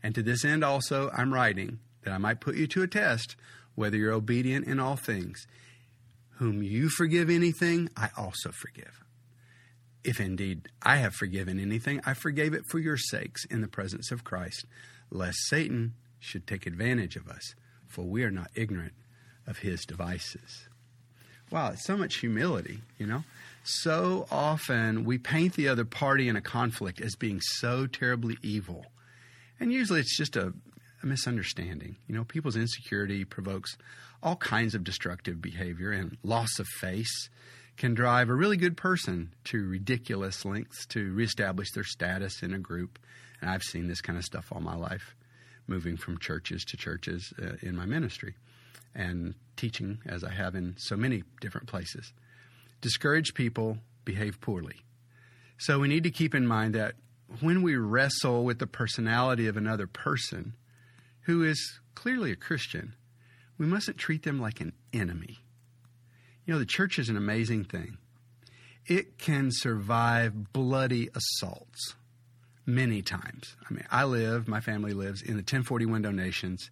And 0.04 0.14
to 0.16 0.22
this 0.22 0.46
end 0.46 0.64
also 0.64 1.10
I'm 1.16 1.34
writing, 1.34 1.80
that 2.04 2.14
I 2.14 2.18
might 2.18 2.40
put 2.40 2.56
you 2.56 2.68
to 2.68 2.84
a 2.84 2.88
test 2.88 3.36
whether 3.76 3.96
you're 3.96 4.12
obedient 4.12 4.66
in 4.66 4.80
all 4.80 4.96
things. 4.96 5.46
Whom 6.38 6.64
you 6.64 6.90
forgive 6.90 7.30
anything, 7.30 7.90
I 7.96 8.10
also 8.18 8.52
forgive. 8.52 9.04
If 10.04 10.20
indeed 10.20 10.70
I 10.82 10.98
have 10.98 11.14
forgiven 11.14 11.60
anything, 11.60 12.02
I 12.06 12.14
forgave 12.14 12.54
it 12.54 12.64
for 12.70 12.80
your 12.80 12.98
sakes 12.98 13.46
in 13.46 13.62
the 13.62 13.68
presence 13.68 14.12
of 14.12 14.24
Christ, 14.24 14.66
lest 15.12 15.38
Satan 15.48 15.94
should 16.20 16.48
take 16.48 16.66
advantage 16.66 17.16
of 17.16 17.28
us, 17.28 17.56
for 17.88 18.04
we 18.04 18.24
are 18.24 18.32
not 18.32 18.50
ignorant 18.56 18.94
of 19.46 19.60
his 19.60 19.86
devices. 19.86 20.68
Wow, 21.50 21.72
it's 21.72 21.86
so 21.86 21.96
much 21.96 22.18
humility, 22.18 22.82
you 22.98 23.08
know? 23.08 23.24
so 23.68 24.26
often 24.32 25.04
we 25.04 25.18
paint 25.18 25.54
the 25.54 25.68
other 25.68 25.84
party 25.84 26.30
in 26.30 26.38
a 26.38 26.42
conflict 26.42 27.02
as 27.02 27.16
being 27.16 27.42
so 27.42 27.86
terribly 27.86 28.38
evil. 28.42 28.86
And 29.60 29.74
usually 29.74 30.00
it's 30.00 30.16
just 30.16 30.38
a, 30.38 30.54
a, 31.04 31.06
misunderstanding. 31.06 31.98
You 32.08 32.16
know, 32.16 32.24
people's 32.24 32.56
insecurity 32.56 33.26
provokes 33.26 33.78
all 34.24 34.38
kinds 34.38 34.74
of 34.74 34.84
destructive 34.84 35.42
behavior, 35.42 35.92
and 35.92 36.18
loss 36.24 36.60
of 36.60 36.68
face 36.80 37.30
can 37.76 37.94
drive 37.94 38.30
a 38.30 38.36
really 38.36 38.58
good 38.58 38.78
person 38.78 39.34
to 39.46 39.68
ridiculous 39.68 40.46
lengths 40.46 40.86
to 40.88 41.14
reestablish 41.14 41.72
their 41.72 41.84
status 41.84 42.42
in 42.42 42.54
a 42.54 42.60
group. 42.60 42.98
And 43.42 43.50
I've 43.50 43.64
seen 43.64 43.88
this 43.88 44.02
kind 44.02 44.18
of 44.18 44.24
stuff 44.24 44.52
all 44.52 44.62
my 44.62 44.76
life, 44.76 45.14
moving 45.68 45.98
from 45.98 46.20
churches 46.20 46.64
to 46.66 46.78
churches 46.78 47.34
uh, 47.42 47.58
in 47.62 47.76
my 47.76 47.86
ministry 47.86 48.36
and 48.96 49.36
teaching 49.56 50.00
as 50.06 50.24
I 50.24 50.32
have 50.32 50.56
in 50.56 50.76
so 50.78 50.96
many 50.96 51.24
different 51.42 51.68
places. 51.68 52.14
Discouraged 52.82 53.36
people 53.36 53.78
behave 54.06 54.40
poorly. 54.40 54.76
So 55.58 55.80
we 55.80 55.88
need 55.88 56.04
to 56.04 56.12
keep 56.12 56.36
in 56.36 56.46
mind 56.46 56.76
that 56.76 56.96
when 57.42 57.62
we 57.62 57.76
wrestle 57.76 58.46
with 58.46 58.60
the 58.60 58.68
personality 58.68 59.48
of 59.48 59.58
another 59.58 59.88
person 59.88 60.54
who 61.22 61.44
is 61.44 61.80
clearly 61.96 62.32
a 62.32 62.36
Christian, 62.36 62.94
we 63.58 63.66
mustn't 63.66 63.98
treat 63.98 64.24
them 64.24 64.40
like 64.40 64.62
an 64.62 64.74
enemy. 64.94 65.40
You 66.46 66.54
know, 66.54 66.60
the 66.60 66.66
church 66.66 67.00
is 67.00 67.10
an 67.10 67.18
amazing 67.18 67.66
thing. 67.66 67.98
It 68.86 69.18
can 69.18 69.50
survive 69.52 70.54
bloody 70.54 71.10
assaults 71.14 71.96
many 72.66 73.02
times. 73.02 73.56
I 73.70 73.74
mean, 73.74 73.86
I 73.92 74.06
live, 74.06 74.48
my 74.48 74.62
family 74.62 74.94
lives 74.94 75.22
in 75.22 75.34
the 75.34 75.42
1040 75.42 75.86
window 75.88 76.12
nations 76.12 76.70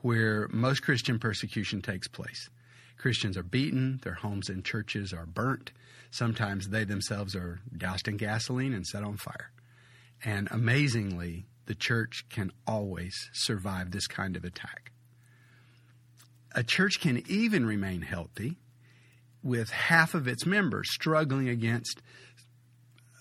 where 0.00 0.48
most 0.48 0.82
Christian 0.82 1.18
persecution 1.18 1.82
takes 1.82 2.08
place. 2.08 2.48
Christians 2.96 3.36
are 3.36 3.42
beaten, 3.42 4.00
their 4.02 4.14
homes 4.14 4.48
and 4.48 4.64
churches 4.64 5.12
are 5.12 5.26
burnt. 5.26 5.70
Sometimes 6.10 6.68
they 6.68 6.84
themselves 6.84 7.36
are 7.36 7.60
doused 7.76 8.08
in 8.08 8.16
gasoline 8.16 8.72
and 8.72 8.86
set 8.86 9.04
on 9.04 9.16
fire. 9.16 9.50
And 10.24 10.48
amazingly, 10.50 11.46
the 11.66 11.74
church 11.74 12.24
can 12.30 12.50
always 12.66 13.14
survive 13.32 13.90
this 13.90 14.06
kind 14.06 14.36
of 14.36 14.44
attack. 14.44 14.90
A 16.54 16.62
church 16.62 16.98
can 17.00 17.22
even 17.28 17.66
remain 17.66 18.02
healthy 18.02 18.56
with 19.42 19.70
half 19.70 20.14
of 20.14 20.26
its 20.26 20.44
members 20.46 20.90
struggling 20.90 21.48
against 21.48 22.02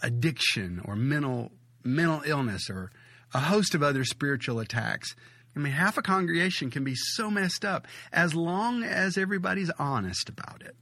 addiction 0.02 0.82
or 0.86 0.96
mental 0.96 1.52
mental 1.84 2.22
illness 2.26 2.70
or 2.70 2.92
a 3.34 3.40
host 3.40 3.76
of 3.76 3.84
other 3.84 4.04
spiritual 4.04 4.60
attacks. 4.60 5.16
I 5.58 5.60
mean, 5.60 5.74
half 5.74 5.98
a 5.98 6.04
congregation 6.04 6.70
can 6.70 6.84
be 6.84 6.94
so 6.94 7.32
messed 7.32 7.66
up 7.66 7.88
as 8.14 8.36
long 8.36 8.84
as 8.84 9.18
everybody's 9.18 9.72
honest 9.80 10.30
about 10.30 10.62
it. 10.62 10.76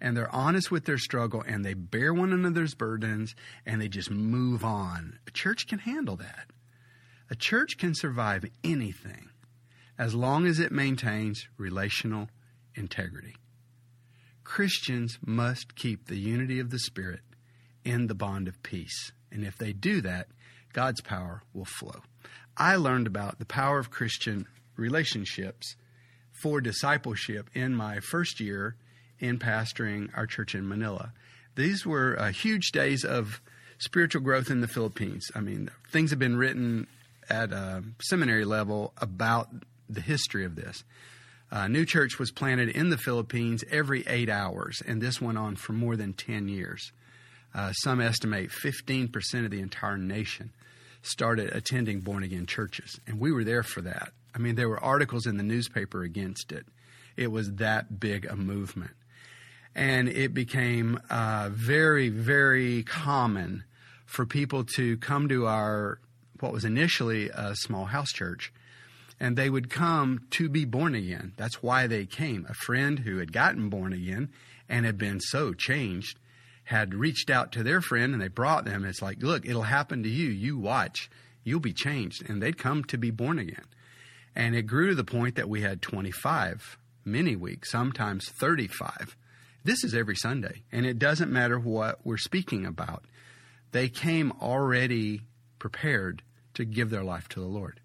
And 0.00 0.16
they're 0.16 0.34
honest 0.34 0.70
with 0.70 0.86
their 0.86 0.96
struggle 0.96 1.44
and 1.46 1.62
they 1.62 1.74
bear 1.74 2.14
one 2.14 2.32
another's 2.32 2.74
burdens 2.74 3.34
and 3.66 3.78
they 3.78 3.88
just 3.88 4.10
move 4.10 4.64
on. 4.64 5.18
A 5.26 5.30
church 5.32 5.66
can 5.66 5.80
handle 5.80 6.16
that. 6.16 6.46
A 7.28 7.36
church 7.36 7.76
can 7.76 7.94
survive 7.94 8.46
anything 8.64 9.28
as 9.98 10.14
long 10.14 10.46
as 10.46 10.58
it 10.58 10.72
maintains 10.72 11.46
relational 11.58 12.30
integrity. 12.74 13.36
Christians 14.44 15.18
must 15.24 15.76
keep 15.76 16.06
the 16.06 16.18
unity 16.18 16.58
of 16.58 16.70
the 16.70 16.78
Spirit 16.78 17.20
in 17.84 18.06
the 18.06 18.14
bond 18.14 18.48
of 18.48 18.62
peace. 18.62 19.12
And 19.30 19.44
if 19.44 19.58
they 19.58 19.74
do 19.74 20.00
that, 20.00 20.28
God's 20.72 21.02
power 21.02 21.42
will 21.52 21.66
flow. 21.66 22.00
I 22.56 22.76
learned 22.76 23.06
about 23.06 23.38
the 23.38 23.46
power 23.46 23.78
of 23.78 23.90
Christian 23.90 24.46
relationships 24.76 25.76
for 26.32 26.60
discipleship 26.60 27.48
in 27.54 27.74
my 27.74 28.00
first 28.00 28.40
year 28.40 28.76
in 29.18 29.38
pastoring 29.38 30.10
our 30.16 30.26
church 30.26 30.54
in 30.54 30.68
Manila. 30.68 31.12
These 31.54 31.86
were 31.86 32.18
uh, 32.18 32.32
huge 32.32 32.72
days 32.72 33.04
of 33.04 33.40
spiritual 33.78 34.22
growth 34.22 34.50
in 34.50 34.60
the 34.60 34.68
Philippines. 34.68 35.30
I 35.34 35.40
mean, 35.40 35.70
things 35.90 36.10
have 36.10 36.18
been 36.18 36.36
written 36.36 36.86
at 37.28 37.52
a 37.52 37.82
seminary 38.02 38.44
level 38.44 38.92
about 38.98 39.48
the 39.88 40.00
history 40.00 40.44
of 40.44 40.56
this. 40.56 40.84
A 41.50 41.68
new 41.68 41.84
church 41.84 42.18
was 42.18 42.30
planted 42.30 42.70
in 42.70 42.88
the 42.90 42.96
Philippines 42.96 43.62
every 43.70 44.04
eight 44.06 44.30
hours, 44.30 44.82
and 44.86 45.00
this 45.00 45.20
went 45.20 45.38
on 45.38 45.56
for 45.56 45.72
more 45.72 45.96
than 45.96 46.14
10 46.14 46.48
years. 46.48 46.92
Uh, 47.54 47.72
some 47.72 48.00
estimate 48.00 48.50
15% 48.50 49.44
of 49.44 49.50
the 49.50 49.60
entire 49.60 49.98
nation 49.98 50.50
started 51.02 51.54
attending 51.54 52.00
born 52.00 52.22
again 52.22 52.46
churches. 52.46 52.98
And 53.06 53.18
we 53.18 53.32
were 53.32 53.44
there 53.44 53.62
for 53.62 53.80
that. 53.82 54.12
I 54.34 54.38
mean, 54.38 54.54
there 54.54 54.68
were 54.68 54.82
articles 54.82 55.26
in 55.26 55.36
the 55.36 55.42
newspaper 55.42 56.02
against 56.02 56.52
it. 56.52 56.66
It 57.16 57.30
was 57.30 57.52
that 57.54 58.00
big 58.00 58.24
a 58.24 58.36
movement. 58.36 58.92
And 59.74 60.08
it 60.08 60.32
became 60.32 61.00
uh, 61.10 61.50
very, 61.52 62.08
very 62.08 62.82
common 62.82 63.64
for 64.06 64.26
people 64.26 64.64
to 64.76 64.96
come 64.98 65.28
to 65.28 65.46
our, 65.46 65.98
what 66.40 66.52
was 66.52 66.64
initially 66.64 67.30
a 67.30 67.54
small 67.56 67.86
house 67.86 68.12
church, 68.12 68.52
and 69.18 69.36
they 69.36 69.48
would 69.48 69.70
come 69.70 70.26
to 70.30 70.48
be 70.48 70.64
born 70.64 70.94
again. 70.94 71.32
That's 71.36 71.62
why 71.62 71.86
they 71.86 72.04
came. 72.04 72.46
A 72.48 72.54
friend 72.54 72.98
who 73.00 73.18
had 73.18 73.32
gotten 73.32 73.68
born 73.70 73.92
again 73.92 74.30
and 74.68 74.84
had 74.84 74.98
been 74.98 75.20
so 75.20 75.54
changed 75.54 76.18
had 76.64 76.94
reached 76.94 77.30
out 77.30 77.52
to 77.52 77.62
their 77.62 77.80
friend 77.80 78.12
and 78.12 78.22
they 78.22 78.28
brought 78.28 78.64
them. 78.64 78.84
It's 78.84 79.02
like, 79.02 79.22
look, 79.22 79.46
it'll 79.46 79.62
happen 79.62 80.02
to 80.02 80.08
you. 80.08 80.28
You 80.28 80.58
watch. 80.58 81.10
You'll 81.44 81.60
be 81.60 81.72
changed. 81.72 82.28
And 82.28 82.42
they'd 82.42 82.58
come 82.58 82.84
to 82.84 82.98
be 82.98 83.10
born 83.10 83.38
again. 83.38 83.64
And 84.34 84.54
it 84.54 84.62
grew 84.62 84.90
to 84.90 84.94
the 84.94 85.04
point 85.04 85.34
that 85.36 85.48
we 85.48 85.62
had 85.62 85.82
25 85.82 86.78
many 87.04 87.36
weeks, 87.36 87.70
sometimes 87.70 88.28
35. 88.28 89.16
This 89.64 89.84
is 89.84 89.94
every 89.94 90.16
Sunday. 90.16 90.62
And 90.72 90.86
it 90.86 90.98
doesn't 90.98 91.30
matter 91.30 91.58
what 91.58 92.00
we're 92.04 92.16
speaking 92.16 92.64
about. 92.64 93.04
They 93.72 93.88
came 93.88 94.32
already 94.40 95.22
prepared 95.58 96.22
to 96.54 96.64
give 96.64 96.90
their 96.90 97.04
life 97.04 97.28
to 97.30 97.40
the 97.40 97.46
Lord. 97.46 97.80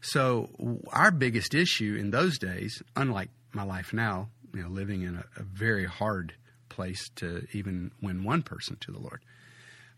So, 0.00 0.50
our 0.92 1.10
biggest 1.10 1.54
issue 1.54 1.96
in 1.98 2.10
those 2.10 2.38
days, 2.38 2.82
unlike 2.94 3.30
my 3.52 3.62
life 3.62 3.94
now, 3.94 4.28
you 4.52 4.62
know, 4.62 4.68
living 4.68 5.02
in 5.02 5.16
a, 5.16 5.24
a 5.40 5.42
very 5.42 5.86
hard 5.86 6.34
place 6.68 7.08
to 7.16 7.46
even 7.52 7.92
win 8.02 8.24
one 8.24 8.42
person 8.42 8.76
to 8.80 8.92
the 8.92 8.98
Lord. 8.98 9.20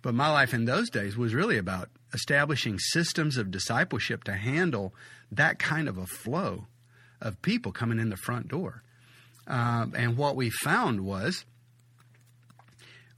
But 0.03 0.15
my 0.15 0.31
life 0.31 0.55
in 0.55 0.67
those 0.67 0.91
days 0.91 1.17
was 1.17 1.35
really 1.35 1.59
about 1.59 1.89
establishing 2.15 2.79
systems 2.79 3.37
of 3.37 3.51
discipleship 3.51 4.25
to 4.25 4.35
handle 4.35 4.95
that 5.33 5.59
kind 5.59 5.89
of 5.89 5.99
a 5.99 6.07
flow 6.07 6.67
of 7.21 7.43
people 7.43 7.73
coming 7.73 7.99
in 7.99 8.11
the 8.11 8.17
front 8.17 8.49
door. 8.49 8.83
Uh, 9.47 9.87
and 9.95 10.17
what 10.17 10.37
we 10.37 10.51
found 10.51 11.01
was 11.01 11.45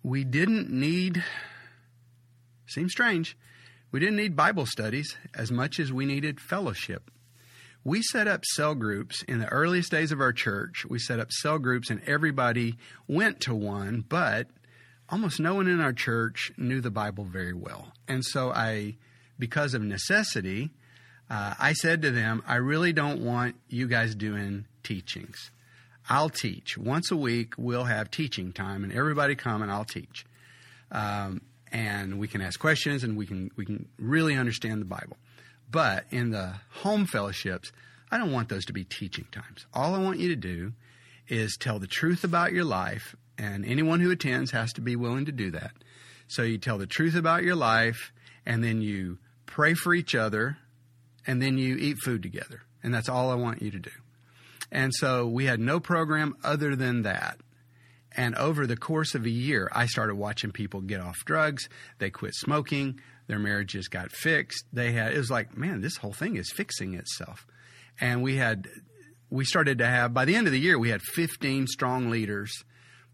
we 0.03 0.25
didn't 0.25 0.71
need, 0.71 1.23
seems 2.67 2.93
strange, 2.93 3.37
we 3.91 4.01
didn't 4.01 4.17
need 4.17 4.37
Bible 4.37 4.67
studies 4.67 5.17
as 5.35 5.51
much 5.51 5.81
as 5.81 5.93
we 5.93 6.07
needed 6.07 6.41
fellowship 6.41 7.11
we 7.85 8.03
set 8.03 8.29
up 8.29 8.45
cell 8.45 8.75
groups 8.75 9.23
in 9.23 9.39
the 9.39 9.49
earliest 9.49 9.91
days 9.91 10.13
of 10.13 10.21
our 10.21 10.33
church. 10.33 10.85
We 10.89 10.99
set 10.99 11.21
up 11.21 11.33
cell 11.33 11.59
groups, 11.59 11.91
and 11.91 12.01
everybody 12.07 12.77
went 13.07 13.41
to 13.43 13.55
one, 13.55 14.05
but 14.09 14.49
almost 15.09 15.41
no 15.41 15.55
one 15.55 15.69
in 15.69 15.81
our 15.81 15.93
church 15.93 16.53
knew 16.57 16.81
the 16.81 16.91
Bible 16.91 17.25
very 17.25 17.55
well. 17.55 17.93
And 18.07 18.25
so 18.25 18.51
I, 18.51 18.97
because 19.39 19.75
of 19.75 19.83
necessity, 19.83 20.71
uh, 21.31 21.55
I 21.59 21.73
said 21.73 22.03
to 22.03 22.11
them, 22.11 22.43
I 22.47 22.57
really 22.57 22.93
don't 22.93 23.21
want 23.21 23.57
you 23.69 23.87
guys 23.87 24.15
doing 24.15 24.67
teachings. 24.83 25.51
I'll 26.09 26.31
teach. 26.31 26.79
Once 26.79 27.11
a 27.11 27.17
week, 27.17 27.55
we'll 27.59 27.85
have 27.85 28.11
teaching 28.11 28.53
time, 28.53 28.83
and 28.83 28.93
everybody 28.93 29.35
come 29.35 29.63
and 29.63 29.71
I'll 29.71 29.85
teach. 29.85 30.25
Um, 30.91 31.43
and 31.71 32.19
we 32.19 32.29
can 32.29 32.41
ask 32.41 32.59
questions 32.59 33.05
and 33.05 33.15
we 33.17 33.27
can, 33.27 33.51
we 33.57 33.67
can 33.67 33.89
really 33.99 34.35
understand 34.35 34.81
the 34.81 34.87
Bible. 34.87 35.19
But 35.71 36.07
in 36.11 36.31
the 36.31 36.55
home 36.71 37.07
fellowships, 37.07 37.73
I 38.11 38.19
don't 38.19 38.33
want 38.33 38.49
those 38.49 38.65
to 38.67 38.73
be 38.73 38.85
teaching 38.85 39.27
times. 39.31 39.67
All 39.75 39.95
I 39.95 39.99
want 39.99 40.19
you 40.19 40.29
to 40.29 40.37
do 40.37 40.73
is 41.29 41.57
tell 41.57 41.79
the 41.79 41.87
truth 41.87 42.25
about 42.25 42.53
your 42.53 42.65
life, 42.65 43.15
and 43.37 43.65
anyone 43.65 44.01
who 44.01 44.11
attends 44.11 44.51
has 44.53 44.73
to 44.75 44.81
be 44.81 44.97
willing 44.97 45.27
to 45.27 45.33
do 45.33 45.51
that. 45.51 45.73
So 46.27 46.43
you 46.43 46.59
tell 46.59 46.79
the 46.79 46.87
truth 46.87 47.15
about 47.15 47.43
your 47.43 47.57
life, 47.57 48.13
and 48.47 48.65
then 48.65 48.81
you 48.81 49.19
pray 49.47 49.75
for 49.75 49.95
each 49.95 50.15
other, 50.15 50.57
and 51.27 51.43
then 51.43 51.59
you 51.59 51.77
eat 51.77 51.99
food 52.03 52.23
together. 52.23 52.63
And 52.83 52.95
that's 52.95 53.09
all 53.09 53.31
I 53.31 53.35
want 53.35 53.61
you 53.61 53.71
to 53.73 53.79
do. 53.79 53.91
And 54.71 54.95
so 54.95 55.27
we 55.27 55.47
had 55.47 55.61
no 55.61 55.81
program 55.81 56.37
other 56.43 56.77
than 56.77 57.03
that. 57.03 57.39
And 58.17 58.35
over 58.37 58.67
the 58.67 58.77
course 58.77 59.15
of 59.15 59.25
a 59.27 59.31
year, 59.31 59.71
I 59.73 59.87
started 59.87 60.15
watching 60.15 60.51
people 60.51 60.81
get 60.81 61.01
off 61.01 61.25
drugs. 61.25 61.69
They 61.99 62.11
quit 62.11 62.35
smoking. 62.35 63.01
Their 63.29 63.39
marriages 63.39 63.89
got 63.89 64.11
fixed. 64.11 64.65
They 64.73 64.93
had, 64.93 65.13
it 65.13 65.19
was 65.19 65.31
like, 65.31 65.57
man, 65.57 65.81
this 65.81 65.99
whole 65.99 66.13
thing 66.13 66.37
is 66.37 66.51
fixing 66.51 66.95
itself. 66.95 67.47
And 68.01 68.23
we 68.23 68.37
had, 68.37 68.69
we 69.31 69.45
started 69.45 69.79
to 69.79 69.87
have, 69.87 70.15
by 70.15 70.25
the 70.25 70.35
end 70.35 70.47
of 70.47 70.53
the 70.53 70.61
year, 70.61 70.79
we 70.79 70.89
had 70.89 71.03
15 71.03 71.67
strong 71.67 72.11
leaders 72.11 72.65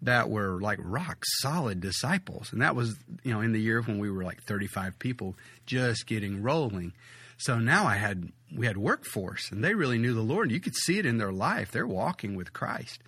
that 0.02 0.30
were 0.30 0.60
like 0.60 0.78
rock 0.82 1.24
solid 1.40 1.80
disciples. 1.80 2.52
And 2.52 2.62
that 2.62 2.76
was, 2.76 2.96
you 3.24 3.32
know, 3.32 3.40
in 3.40 3.52
the 3.52 3.60
year 3.60 3.82
when 3.82 3.98
we 3.98 4.10
were 4.10 4.22
like 4.22 4.42
35 4.46 4.98
people 4.98 5.36
just 5.66 6.06
getting 6.06 6.42
rolling. 6.42 6.92
So 7.36 7.58
now 7.58 7.86
I 7.86 7.96
had, 7.96 8.30
we 8.54 8.66
had 8.66 8.76
workforce 8.76 9.50
and 9.50 9.64
they 9.64 9.74
really 9.74 9.98
knew 9.98 10.14
the 10.14 10.20
Lord. 10.20 10.52
You 10.52 10.60
could 10.60 10.76
see 10.76 10.98
it 10.98 11.06
in 11.06 11.18
their 11.18 11.32
life. 11.32 11.72
They're 11.72 11.86
walking 11.86 12.36
with 12.36 12.52
Christ. 12.52 13.00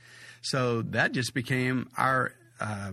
So 0.42 0.82
that 0.82 1.12
just 1.12 1.34
became 1.34 1.88
our, 1.96 2.32
uh, 2.60 2.92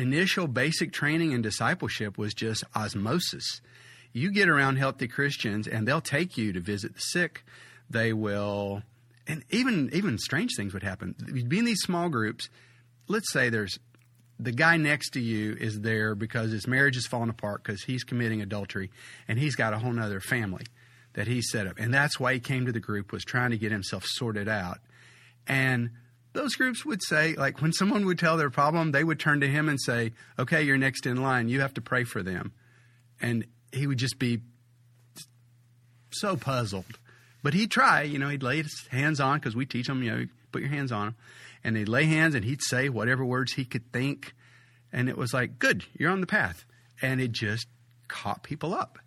initial 0.00 0.46
basic 0.46 0.92
training 0.92 1.34
and 1.34 1.42
discipleship 1.42 2.18
was 2.18 2.34
just 2.34 2.64
osmosis. 2.74 3.60
You 4.12 4.32
get 4.32 4.48
around 4.48 4.76
healthy 4.76 5.06
Christians 5.06 5.68
and 5.68 5.86
they'll 5.86 6.00
take 6.00 6.36
you 6.36 6.52
to 6.52 6.60
visit 6.60 6.94
the 6.94 7.00
sick. 7.00 7.44
They 7.88 8.12
will, 8.12 8.82
and 9.26 9.44
even 9.50 9.90
even 9.92 10.18
strange 10.18 10.52
things 10.56 10.72
would 10.74 10.82
happen. 10.82 11.14
You'd 11.32 11.48
be 11.48 11.58
in 11.58 11.64
these 11.64 11.80
small 11.80 12.08
groups. 12.08 12.48
Let's 13.08 13.32
say 13.32 13.50
there's 13.50 13.78
the 14.38 14.52
guy 14.52 14.76
next 14.76 15.10
to 15.10 15.20
you 15.20 15.56
is 15.60 15.80
there 15.80 16.14
because 16.14 16.50
his 16.50 16.66
marriage 16.66 16.96
is 16.96 17.06
falling 17.06 17.28
apart 17.28 17.62
because 17.62 17.82
he's 17.82 18.04
committing 18.04 18.40
adultery 18.40 18.90
and 19.28 19.38
he's 19.38 19.54
got 19.54 19.74
a 19.74 19.78
whole 19.78 19.92
nother 19.92 20.20
family 20.20 20.64
that 21.12 21.26
he 21.26 21.42
set 21.42 21.66
up. 21.66 21.78
And 21.78 21.92
that's 21.92 22.18
why 22.18 22.34
he 22.34 22.40
came 22.40 22.66
to 22.66 22.72
the 22.72 22.80
group 22.80 23.12
was 23.12 23.24
trying 23.24 23.50
to 23.50 23.58
get 23.58 23.72
himself 23.72 24.04
sorted 24.06 24.48
out. 24.48 24.78
And 25.46 25.90
those 26.32 26.54
groups 26.54 26.84
would 26.84 27.02
say, 27.02 27.34
like 27.34 27.60
when 27.60 27.72
someone 27.72 28.06
would 28.06 28.18
tell 28.18 28.36
their 28.36 28.50
problem, 28.50 28.92
they 28.92 29.04
would 29.04 29.18
turn 29.18 29.40
to 29.40 29.48
him 29.48 29.68
and 29.68 29.80
say, 29.80 30.12
Okay, 30.38 30.62
you're 30.62 30.78
next 30.78 31.06
in 31.06 31.22
line. 31.22 31.48
You 31.48 31.60
have 31.60 31.74
to 31.74 31.80
pray 31.80 32.04
for 32.04 32.22
them. 32.22 32.52
And 33.20 33.46
he 33.72 33.86
would 33.86 33.98
just 33.98 34.18
be 34.18 34.40
so 36.12 36.36
puzzled. 36.36 36.98
But 37.42 37.54
he'd 37.54 37.70
try, 37.70 38.02
you 38.02 38.18
know, 38.18 38.28
he'd 38.28 38.42
lay 38.42 38.58
his 38.58 38.86
hands 38.90 39.20
on 39.20 39.38
because 39.38 39.56
we 39.56 39.66
teach 39.66 39.86
them, 39.86 40.02
you 40.02 40.10
know, 40.10 40.26
put 40.52 40.60
your 40.60 40.70
hands 40.70 40.92
on 40.92 41.06
them. 41.06 41.16
And 41.64 41.76
they'd 41.76 41.88
lay 41.88 42.04
hands 42.04 42.34
and 42.34 42.44
he'd 42.44 42.62
say 42.62 42.88
whatever 42.88 43.24
words 43.24 43.52
he 43.52 43.64
could 43.64 43.92
think. 43.92 44.34
And 44.92 45.08
it 45.08 45.16
was 45.16 45.32
like, 45.32 45.58
Good, 45.58 45.84
you're 45.94 46.10
on 46.10 46.20
the 46.20 46.26
path. 46.26 46.64
And 47.02 47.20
it 47.20 47.32
just 47.32 47.66
caught 48.08 48.42
people 48.42 48.74
up. 48.74 48.98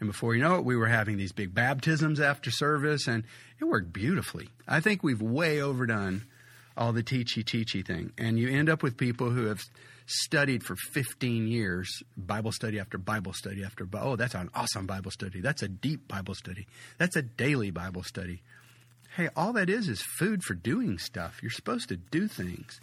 And 0.00 0.10
before 0.10 0.34
you 0.34 0.42
know 0.42 0.56
it, 0.56 0.64
we 0.64 0.74
were 0.74 0.88
having 0.88 1.16
these 1.16 1.30
big 1.30 1.54
baptisms 1.54 2.18
after 2.18 2.50
service, 2.50 3.06
and 3.06 3.22
it 3.60 3.64
worked 3.66 3.92
beautifully. 3.92 4.48
I 4.66 4.80
think 4.80 5.04
we've 5.04 5.22
way 5.22 5.60
overdone 5.60 6.26
all 6.76 6.92
the 6.92 7.02
teachy 7.02 7.44
teachy 7.44 7.86
thing. 7.86 8.12
And 8.18 8.38
you 8.38 8.48
end 8.48 8.68
up 8.68 8.82
with 8.82 8.96
people 8.96 9.30
who 9.30 9.46
have 9.46 9.60
studied 10.06 10.62
for 10.64 10.76
15 10.76 11.46
years, 11.46 12.02
Bible 12.16 12.52
study 12.52 12.78
after 12.78 12.98
Bible 12.98 13.32
study 13.32 13.64
after, 13.64 13.86
oh, 13.94 14.16
that's 14.16 14.34
an 14.34 14.50
awesome 14.54 14.86
Bible 14.86 15.10
study. 15.10 15.40
That's 15.40 15.62
a 15.62 15.68
deep 15.68 16.08
Bible 16.08 16.34
study. 16.34 16.66
That's 16.98 17.16
a 17.16 17.22
daily 17.22 17.70
Bible 17.70 18.02
study. 18.02 18.42
Hey, 19.16 19.28
all 19.36 19.52
that 19.54 19.68
is 19.68 19.88
is 19.88 20.02
food 20.02 20.42
for 20.42 20.54
doing 20.54 20.98
stuff. 20.98 21.40
You're 21.42 21.50
supposed 21.50 21.88
to 21.90 21.96
do 21.96 22.28
things 22.28 22.80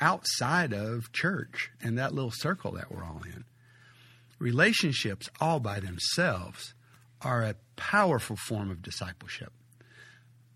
outside 0.00 0.72
of 0.72 1.12
church 1.12 1.70
and 1.82 1.98
that 1.98 2.14
little 2.14 2.30
circle 2.30 2.72
that 2.72 2.90
we're 2.90 3.04
all 3.04 3.22
in. 3.24 3.44
Relationships, 4.38 5.28
all 5.40 5.60
by 5.60 5.80
themselves, 5.80 6.74
are 7.20 7.42
a 7.42 7.54
powerful 7.76 8.36
form 8.36 8.70
of 8.70 8.82
discipleship. 8.82 9.52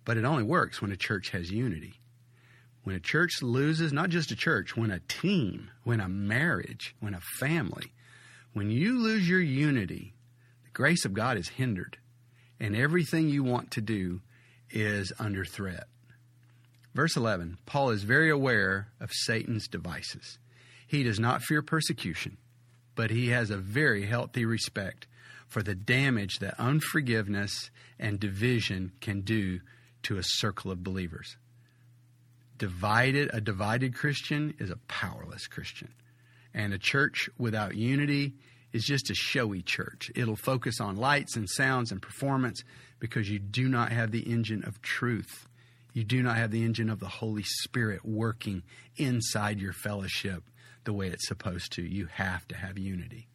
But 0.04 0.16
it 0.16 0.24
only 0.24 0.42
works 0.42 0.80
when 0.80 0.92
a 0.92 0.96
church 0.96 1.30
has 1.30 1.50
unity. 1.50 1.94
When 2.86 2.94
a 2.94 3.00
church 3.00 3.42
loses, 3.42 3.92
not 3.92 4.10
just 4.10 4.30
a 4.30 4.36
church, 4.36 4.76
when 4.76 4.92
a 4.92 5.00
team, 5.00 5.72
when 5.82 5.98
a 5.98 6.08
marriage, 6.08 6.94
when 7.00 7.14
a 7.14 7.20
family, 7.40 7.92
when 8.52 8.70
you 8.70 9.00
lose 9.00 9.28
your 9.28 9.40
unity, 9.40 10.14
the 10.62 10.70
grace 10.70 11.04
of 11.04 11.12
God 11.12 11.36
is 11.36 11.48
hindered, 11.48 11.98
and 12.60 12.76
everything 12.76 13.28
you 13.28 13.42
want 13.42 13.72
to 13.72 13.80
do 13.80 14.20
is 14.70 15.12
under 15.18 15.44
threat. 15.44 15.88
Verse 16.94 17.16
11 17.16 17.58
Paul 17.66 17.90
is 17.90 18.04
very 18.04 18.30
aware 18.30 18.86
of 19.00 19.10
Satan's 19.10 19.66
devices. 19.66 20.38
He 20.86 21.02
does 21.02 21.18
not 21.18 21.42
fear 21.42 21.62
persecution, 21.62 22.36
but 22.94 23.10
he 23.10 23.30
has 23.30 23.50
a 23.50 23.56
very 23.56 24.06
healthy 24.06 24.44
respect 24.44 25.08
for 25.48 25.60
the 25.60 25.74
damage 25.74 26.38
that 26.38 26.60
unforgiveness 26.60 27.72
and 27.98 28.20
division 28.20 28.92
can 29.00 29.22
do 29.22 29.58
to 30.04 30.18
a 30.18 30.22
circle 30.22 30.70
of 30.70 30.84
believers 30.84 31.36
divided 32.58 33.30
a 33.32 33.40
divided 33.40 33.94
Christian 33.94 34.54
is 34.58 34.70
a 34.70 34.78
powerless 34.88 35.46
Christian. 35.46 35.92
And 36.54 36.72
a 36.72 36.78
church 36.78 37.28
without 37.38 37.76
unity 37.76 38.34
is 38.72 38.84
just 38.84 39.10
a 39.10 39.14
showy 39.14 39.62
church. 39.62 40.10
It'll 40.14 40.36
focus 40.36 40.80
on 40.80 40.96
lights 40.96 41.36
and 41.36 41.48
sounds 41.48 41.92
and 41.92 42.00
performance 42.00 42.62
because 42.98 43.30
you 43.30 43.38
do 43.38 43.68
not 43.68 43.92
have 43.92 44.10
the 44.10 44.20
engine 44.20 44.64
of 44.64 44.82
truth. 44.82 45.46
You 45.92 46.04
do 46.04 46.22
not 46.22 46.36
have 46.36 46.50
the 46.50 46.62
engine 46.62 46.90
of 46.90 47.00
the 47.00 47.08
Holy 47.08 47.42
Spirit 47.42 48.04
working 48.04 48.62
inside 48.96 49.60
your 49.60 49.72
fellowship 49.72 50.44
the 50.84 50.92
way 50.92 51.08
it's 51.08 51.26
supposed 51.26 51.72
to. 51.72 51.82
You 51.82 52.06
have 52.06 52.46
to 52.48 52.56
have 52.56 52.78
unity. 52.78 53.28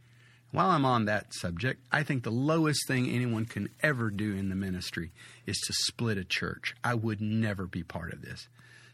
While 0.51 0.69
I'm 0.69 0.86
on 0.86 1.05
that 1.05 1.34
subject, 1.34 1.81
I 1.91 2.03
think 2.03 2.23
the 2.23 2.31
lowest 2.31 2.86
thing 2.88 3.10
anyone 3.10 3.45
can 3.45 3.69
ever 3.81 4.10
do 4.10 4.36
in 4.36 4.49
the 4.49 4.55
ministry 4.55 5.12
is 5.45 5.57
to 5.60 5.73
split 5.73 6.17
a 6.17 6.25
church. 6.25 6.75
I 6.84 6.93
would 6.93 7.21
never 7.21 7.67
be 7.67 7.84
part 7.84 8.12
of 8.12 8.21
this. 8.21 8.49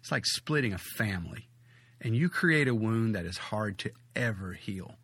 It's 0.08 0.12
like 0.14 0.26
splitting 0.26 0.72
a 0.72 0.78
family, 0.78 1.50
and 2.00 2.16
you 2.16 2.30
create 2.30 2.70
a 2.70 2.74
wound 2.74 3.16
that 3.16 3.26
is 3.26 3.38
hard 3.38 3.78
to 3.80 3.92
ever 4.16 4.54
heal. 4.54 4.96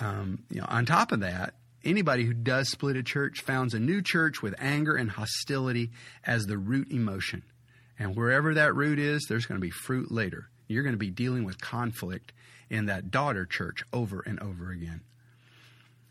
Um, 0.00 0.44
you 0.50 0.60
know, 0.60 0.66
on 0.68 0.86
top 0.86 1.10
of 1.10 1.18
that, 1.18 1.54
anybody 1.84 2.22
who 2.22 2.32
does 2.32 2.68
split 2.68 2.94
a 2.94 3.02
church 3.02 3.40
founds 3.40 3.74
a 3.74 3.80
new 3.80 4.00
church 4.00 4.40
with 4.40 4.54
anger 4.60 4.94
and 4.94 5.10
hostility 5.10 5.90
as 6.22 6.46
the 6.46 6.56
root 6.56 6.92
emotion. 6.92 7.42
And 7.98 8.14
wherever 8.14 8.54
that 8.54 8.76
root 8.76 9.00
is, 9.00 9.26
there's 9.28 9.46
going 9.46 9.60
to 9.60 9.66
be 9.66 9.72
fruit 9.72 10.12
later. 10.12 10.48
You're 10.68 10.84
going 10.84 10.94
to 10.94 10.96
be 10.96 11.10
dealing 11.10 11.42
with 11.42 11.60
conflict 11.60 12.32
in 12.70 12.86
that 12.86 13.10
daughter 13.10 13.46
church 13.46 13.82
over 13.92 14.22
and 14.24 14.38
over 14.38 14.70
again. 14.70 15.00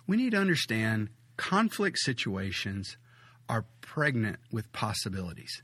We 0.06 0.18
need 0.18 0.32
to 0.32 0.42
understand 0.42 1.08
conflict 1.38 2.00
situations 2.00 2.98
are 3.48 3.64
pregnant 3.80 4.40
with 4.52 4.74
possibilities 4.74 5.64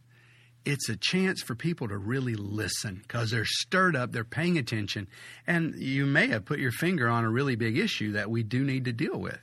it's 0.65 0.89
a 0.89 0.95
chance 0.95 1.41
for 1.41 1.56
people 1.56 1.88
to 1.88 1.97
really 1.97 2.36
listen 2.36 2.99
because 3.02 3.32
they're 3.32 3.45
stirred 3.45 3.95
up, 3.95 4.12
they're 4.12 4.23
paying 4.23 4.58
attention, 4.58 5.08
and 5.45 5.76
you 5.76 6.06
may 6.06 6.28
have 6.28 6.45
put 6.45 6.60
your 6.60 6.71
finger 6.71 7.08
on 7.10 7.26
a 7.26 7.30
really 7.30 7.56
big 7.56 7.78
issue 7.78 8.13
that 8.13 8.30
we 8.30 8.43
do 8.43 8.63
need 8.63 8.86
to 8.86 8.93
deal 8.93 9.19
with. 9.19 9.39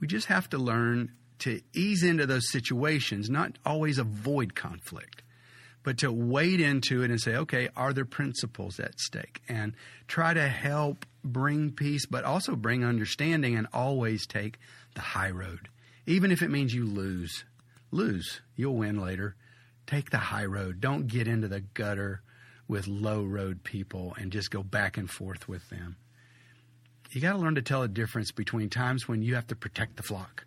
We 0.00 0.06
just 0.06 0.26
have 0.26 0.48
to 0.50 0.58
learn 0.58 1.12
to 1.40 1.60
ease 1.72 2.02
into 2.02 2.26
those 2.26 2.50
situations, 2.50 3.30
not 3.30 3.58
always 3.64 3.98
avoid 3.98 4.54
conflict, 4.54 5.22
but 5.82 5.98
to 5.98 6.12
wade 6.12 6.60
into 6.60 7.02
it 7.02 7.10
and 7.10 7.20
say, 7.20 7.36
okay, 7.36 7.68
are 7.76 7.92
there 7.92 8.04
principles 8.04 8.78
at 8.78 8.98
stake? 9.00 9.40
And 9.48 9.74
try 10.08 10.34
to 10.34 10.48
help 10.48 11.06
bring 11.24 11.70
peace, 11.72 12.06
but 12.06 12.24
also 12.24 12.54
bring 12.54 12.84
understanding 12.84 13.56
and 13.56 13.66
always 13.72 14.26
take 14.26 14.58
the 14.94 15.00
high 15.00 15.30
road. 15.30 15.68
Even 16.06 16.32
if 16.32 16.42
it 16.42 16.50
means 16.50 16.74
you 16.74 16.84
lose, 16.84 17.44
lose, 17.90 18.40
you'll 18.56 18.76
win 18.76 19.00
later 19.00 19.36
Take 19.88 20.10
the 20.10 20.18
high 20.18 20.44
road. 20.44 20.82
Don't 20.82 21.06
get 21.06 21.26
into 21.26 21.48
the 21.48 21.60
gutter 21.60 22.20
with 22.68 22.86
low 22.86 23.24
road 23.24 23.64
people 23.64 24.14
and 24.18 24.30
just 24.30 24.50
go 24.50 24.62
back 24.62 24.98
and 24.98 25.10
forth 25.10 25.48
with 25.48 25.66
them. 25.70 25.96
You 27.10 27.22
got 27.22 27.32
to 27.32 27.38
learn 27.38 27.54
to 27.54 27.62
tell 27.62 27.82
a 27.82 27.88
difference 27.88 28.30
between 28.30 28.68
times 28.68 29.08
when 29.08 29.22
you 29.22 29.34
have 29.34 29.46
to 29.46 29.56
protect 29.56 29.96
the 29.96 30.02
flock 30.02 30.44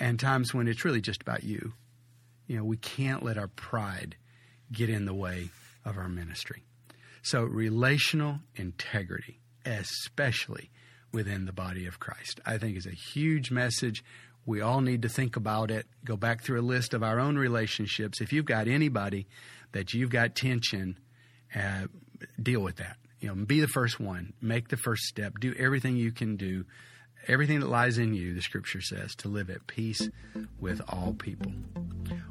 and 0.00 0.18
times 0.18 0.54
when 0.54 0.66
it's 0.68 0.86
really 0.86 1.02
just 1.02 1.20
about 1.20 1.44
you. 1.44 1.74
You 2.46 2.56
know, 2.56 2.64
we 2.64 2.78
can't 2.78 3.22
let 3.22 3.36
our 3.36 3.48
pride 3.48 4.16
get 4.72 4.88
in 4.88 5.04
the 5.04 5.12
way 5.12 5.50
of 5.84 5.98
our 5.98 6.08
ministry. 6.08 6.64
So, 7.20 7.42
relational 7.42 8.38
integrity, 8.56 9.38
especially 9.66 10.70
within 11.12 11.44
the 11.44 11.52
body 11.52 11.84
of 11.84 12.00
Christ, 12.00 12.40
I 12.46 12.56
think 12.56 12.78
is 12.78 12.86
a 12.86 12.90
huge 12.90 13.50
message. 13.50 14.02
We 14.48 14.62
all 14.62 14.80
need 14.80 15.02
to 15.02 15.10
think 15.10 15.36
about 15.36 15.70
it, 15.70 15.86
go 16.06 16.16
back 16.16 16.42
through 16.42 16.60
a 16.60 16.62
list 16.62 16.94
of 16.94 17.02
our 17.02 17.20
own 17.20 17.36
relationships. 17.36 18.22
If 18.22 18.32
you've 18.32 18.46
got 18.46 18.66
anybody 18.66 19.26
that 19.72 19.92
you've 19.92 20.08
got 20.08 20.34
tension, 20.34 20.98
uh, 21.54 21.88
deal 22.42 22.60
with 22.60 22.76
that. 22.76 22.96
You 23.20 23.28
know, 23.28 23.34
be 23.44 23.60
the 23.60 23.68
first 23.68 24.00
one, 24.00 24.32
make 24.40 24.68
the 24.68 24.78
first 24.78 25.02
step, 25.02 25.38
do 25.38 25.54
everything 25.58 25.96
you 25.96 26.12
can 26.12 26.36
do, 26.36 26.64
everything 27.26 27.60
that 27.60 27.68
lies 27.68 27.98
in 27.98 28.14
you, 28.14 28.32
the 28.32 28.40
scripture 28.40 28.80
says, 28.80 29.14
to 29.16 29.28
live 29.28 29.50
at 29.50 29.66
peace 29.66 30.08
with 30.58 30.80
all 30.88 31.12
people. 31.12 31.52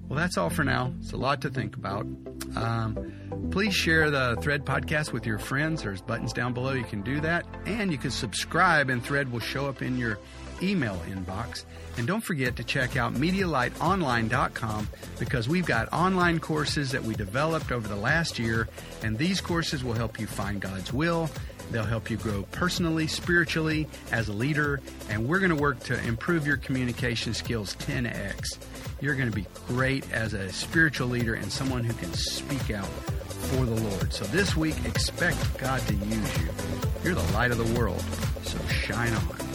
Well, 0.09 0.17
that's 0.17 0.39
all 0.39 0.49
for 0.49 0.63
now. 0.63 0.93
It's 1.01 1.11
a 1.11 1.17
lot 1.17 1.41
to 1.41 1.51
think 1.51 1.75
about. 1.75 2.07
Um, 2.55 3.49
please 3.51 3.75
share 3.75 4.09
the 4.09 4.37
Thread 4.41 4.65
podcast 4.65 5.13
with 5.13 5.27
your 5.27 5.37
friends. 5.37 5.83
There's 5.83 6.01
buttons 6.01 6.33
down 6.33 6.55
below. 6.55 6.71
You 6.71 6.83
can 6.83 7.03
do 7.03 7.19
that. 7.21 7.45
And 7.67 7.91
you 7.91 7.99
can 7.99 8.09
subscribe, 8.09 8.89
and 8.89 9.03
Thread 9.03 9.31
will 9.31 9.39
show 9.39 9.67
up 9.67 9.83
in 9.83 9.99
your 9.99 10.17
email 10.61 11.01
inbox. 11.07 11.63
And 11.97 12.05
don't 12.05 12.21
forget 12.21 12.55
to 12.57 12.63
check 12.63 12.95
out 12.95 13.13
MediaLightOnline.com 13.15 14.87
because 15.19 15.49
we've 15.49 15.65
got 15.65 15.91
online 15.91 16.39
courses 16.39 16.91
that 16.91 17.03
we 17.03 17.15
developed 17.15 17.71
over 17.71 17.87
the 17.87 17.95
last 17.95 18.37
year, 18.37 18.67
and 19.03 19.17
these 19.17 19.41
courses 19.41 19.83
will 19.83 19.93
help 19.93 20.19
you 20.19 20.27
find 20.27 20.61
God's 20.61 20.93
will. 20.93 21.29
They'll 21.71 21.83
help 21.83 22.09
you 22.09 22.17
grow 22.17 22.43
personally, 22.51 23.07
spiritually, 23.07 23.87
as 24.11 24.29
a 24.29 24.33
leader, 24.33 24.79
and 25.09 25.27
we're 25.27 25.39
going 25.39 25.49
to 25.49 25.61
work 25.61 25.79
to 25.81 26.01
improve 26.03 26.47
your 26.47 26.57
communication 26.57 27.33
skills 27.33 27.75
10x. 27.77 28.57
You're 29.01 29.15
going 29.15 29.29
to 29.29 29.35
be 29.35 29.45
great 29.67 30.09
as 30.11 30.33
a 30.33 30.51
spiritual 30.51 31.07
leader 31.07 31.33
and 31.33 31.51
someone 31.51 31.83
who 31.83 31.93
can 31.93 32.13
speak 32.13 32.71
out 32.71 32.87
for 32.87 33.65
the 33.65 33.75
Lord. 33.75 34.13
So 34.13 34.25
this 34.25 34.55
week, 34.55 34.75
expect 34.85 35.57
God 35.57 35.81
to 35.87 35.93
use 35.93 36.37
you. 36.39 36.47
You're 37.03 37.15
the 37.15 37.33
light 37.33 37.51
of 37.51 37.57
the 37.57 37.79
world, 37.79 38.03
so 38.43 38.57
shine 38.67 39.13
on. 39.13 39.46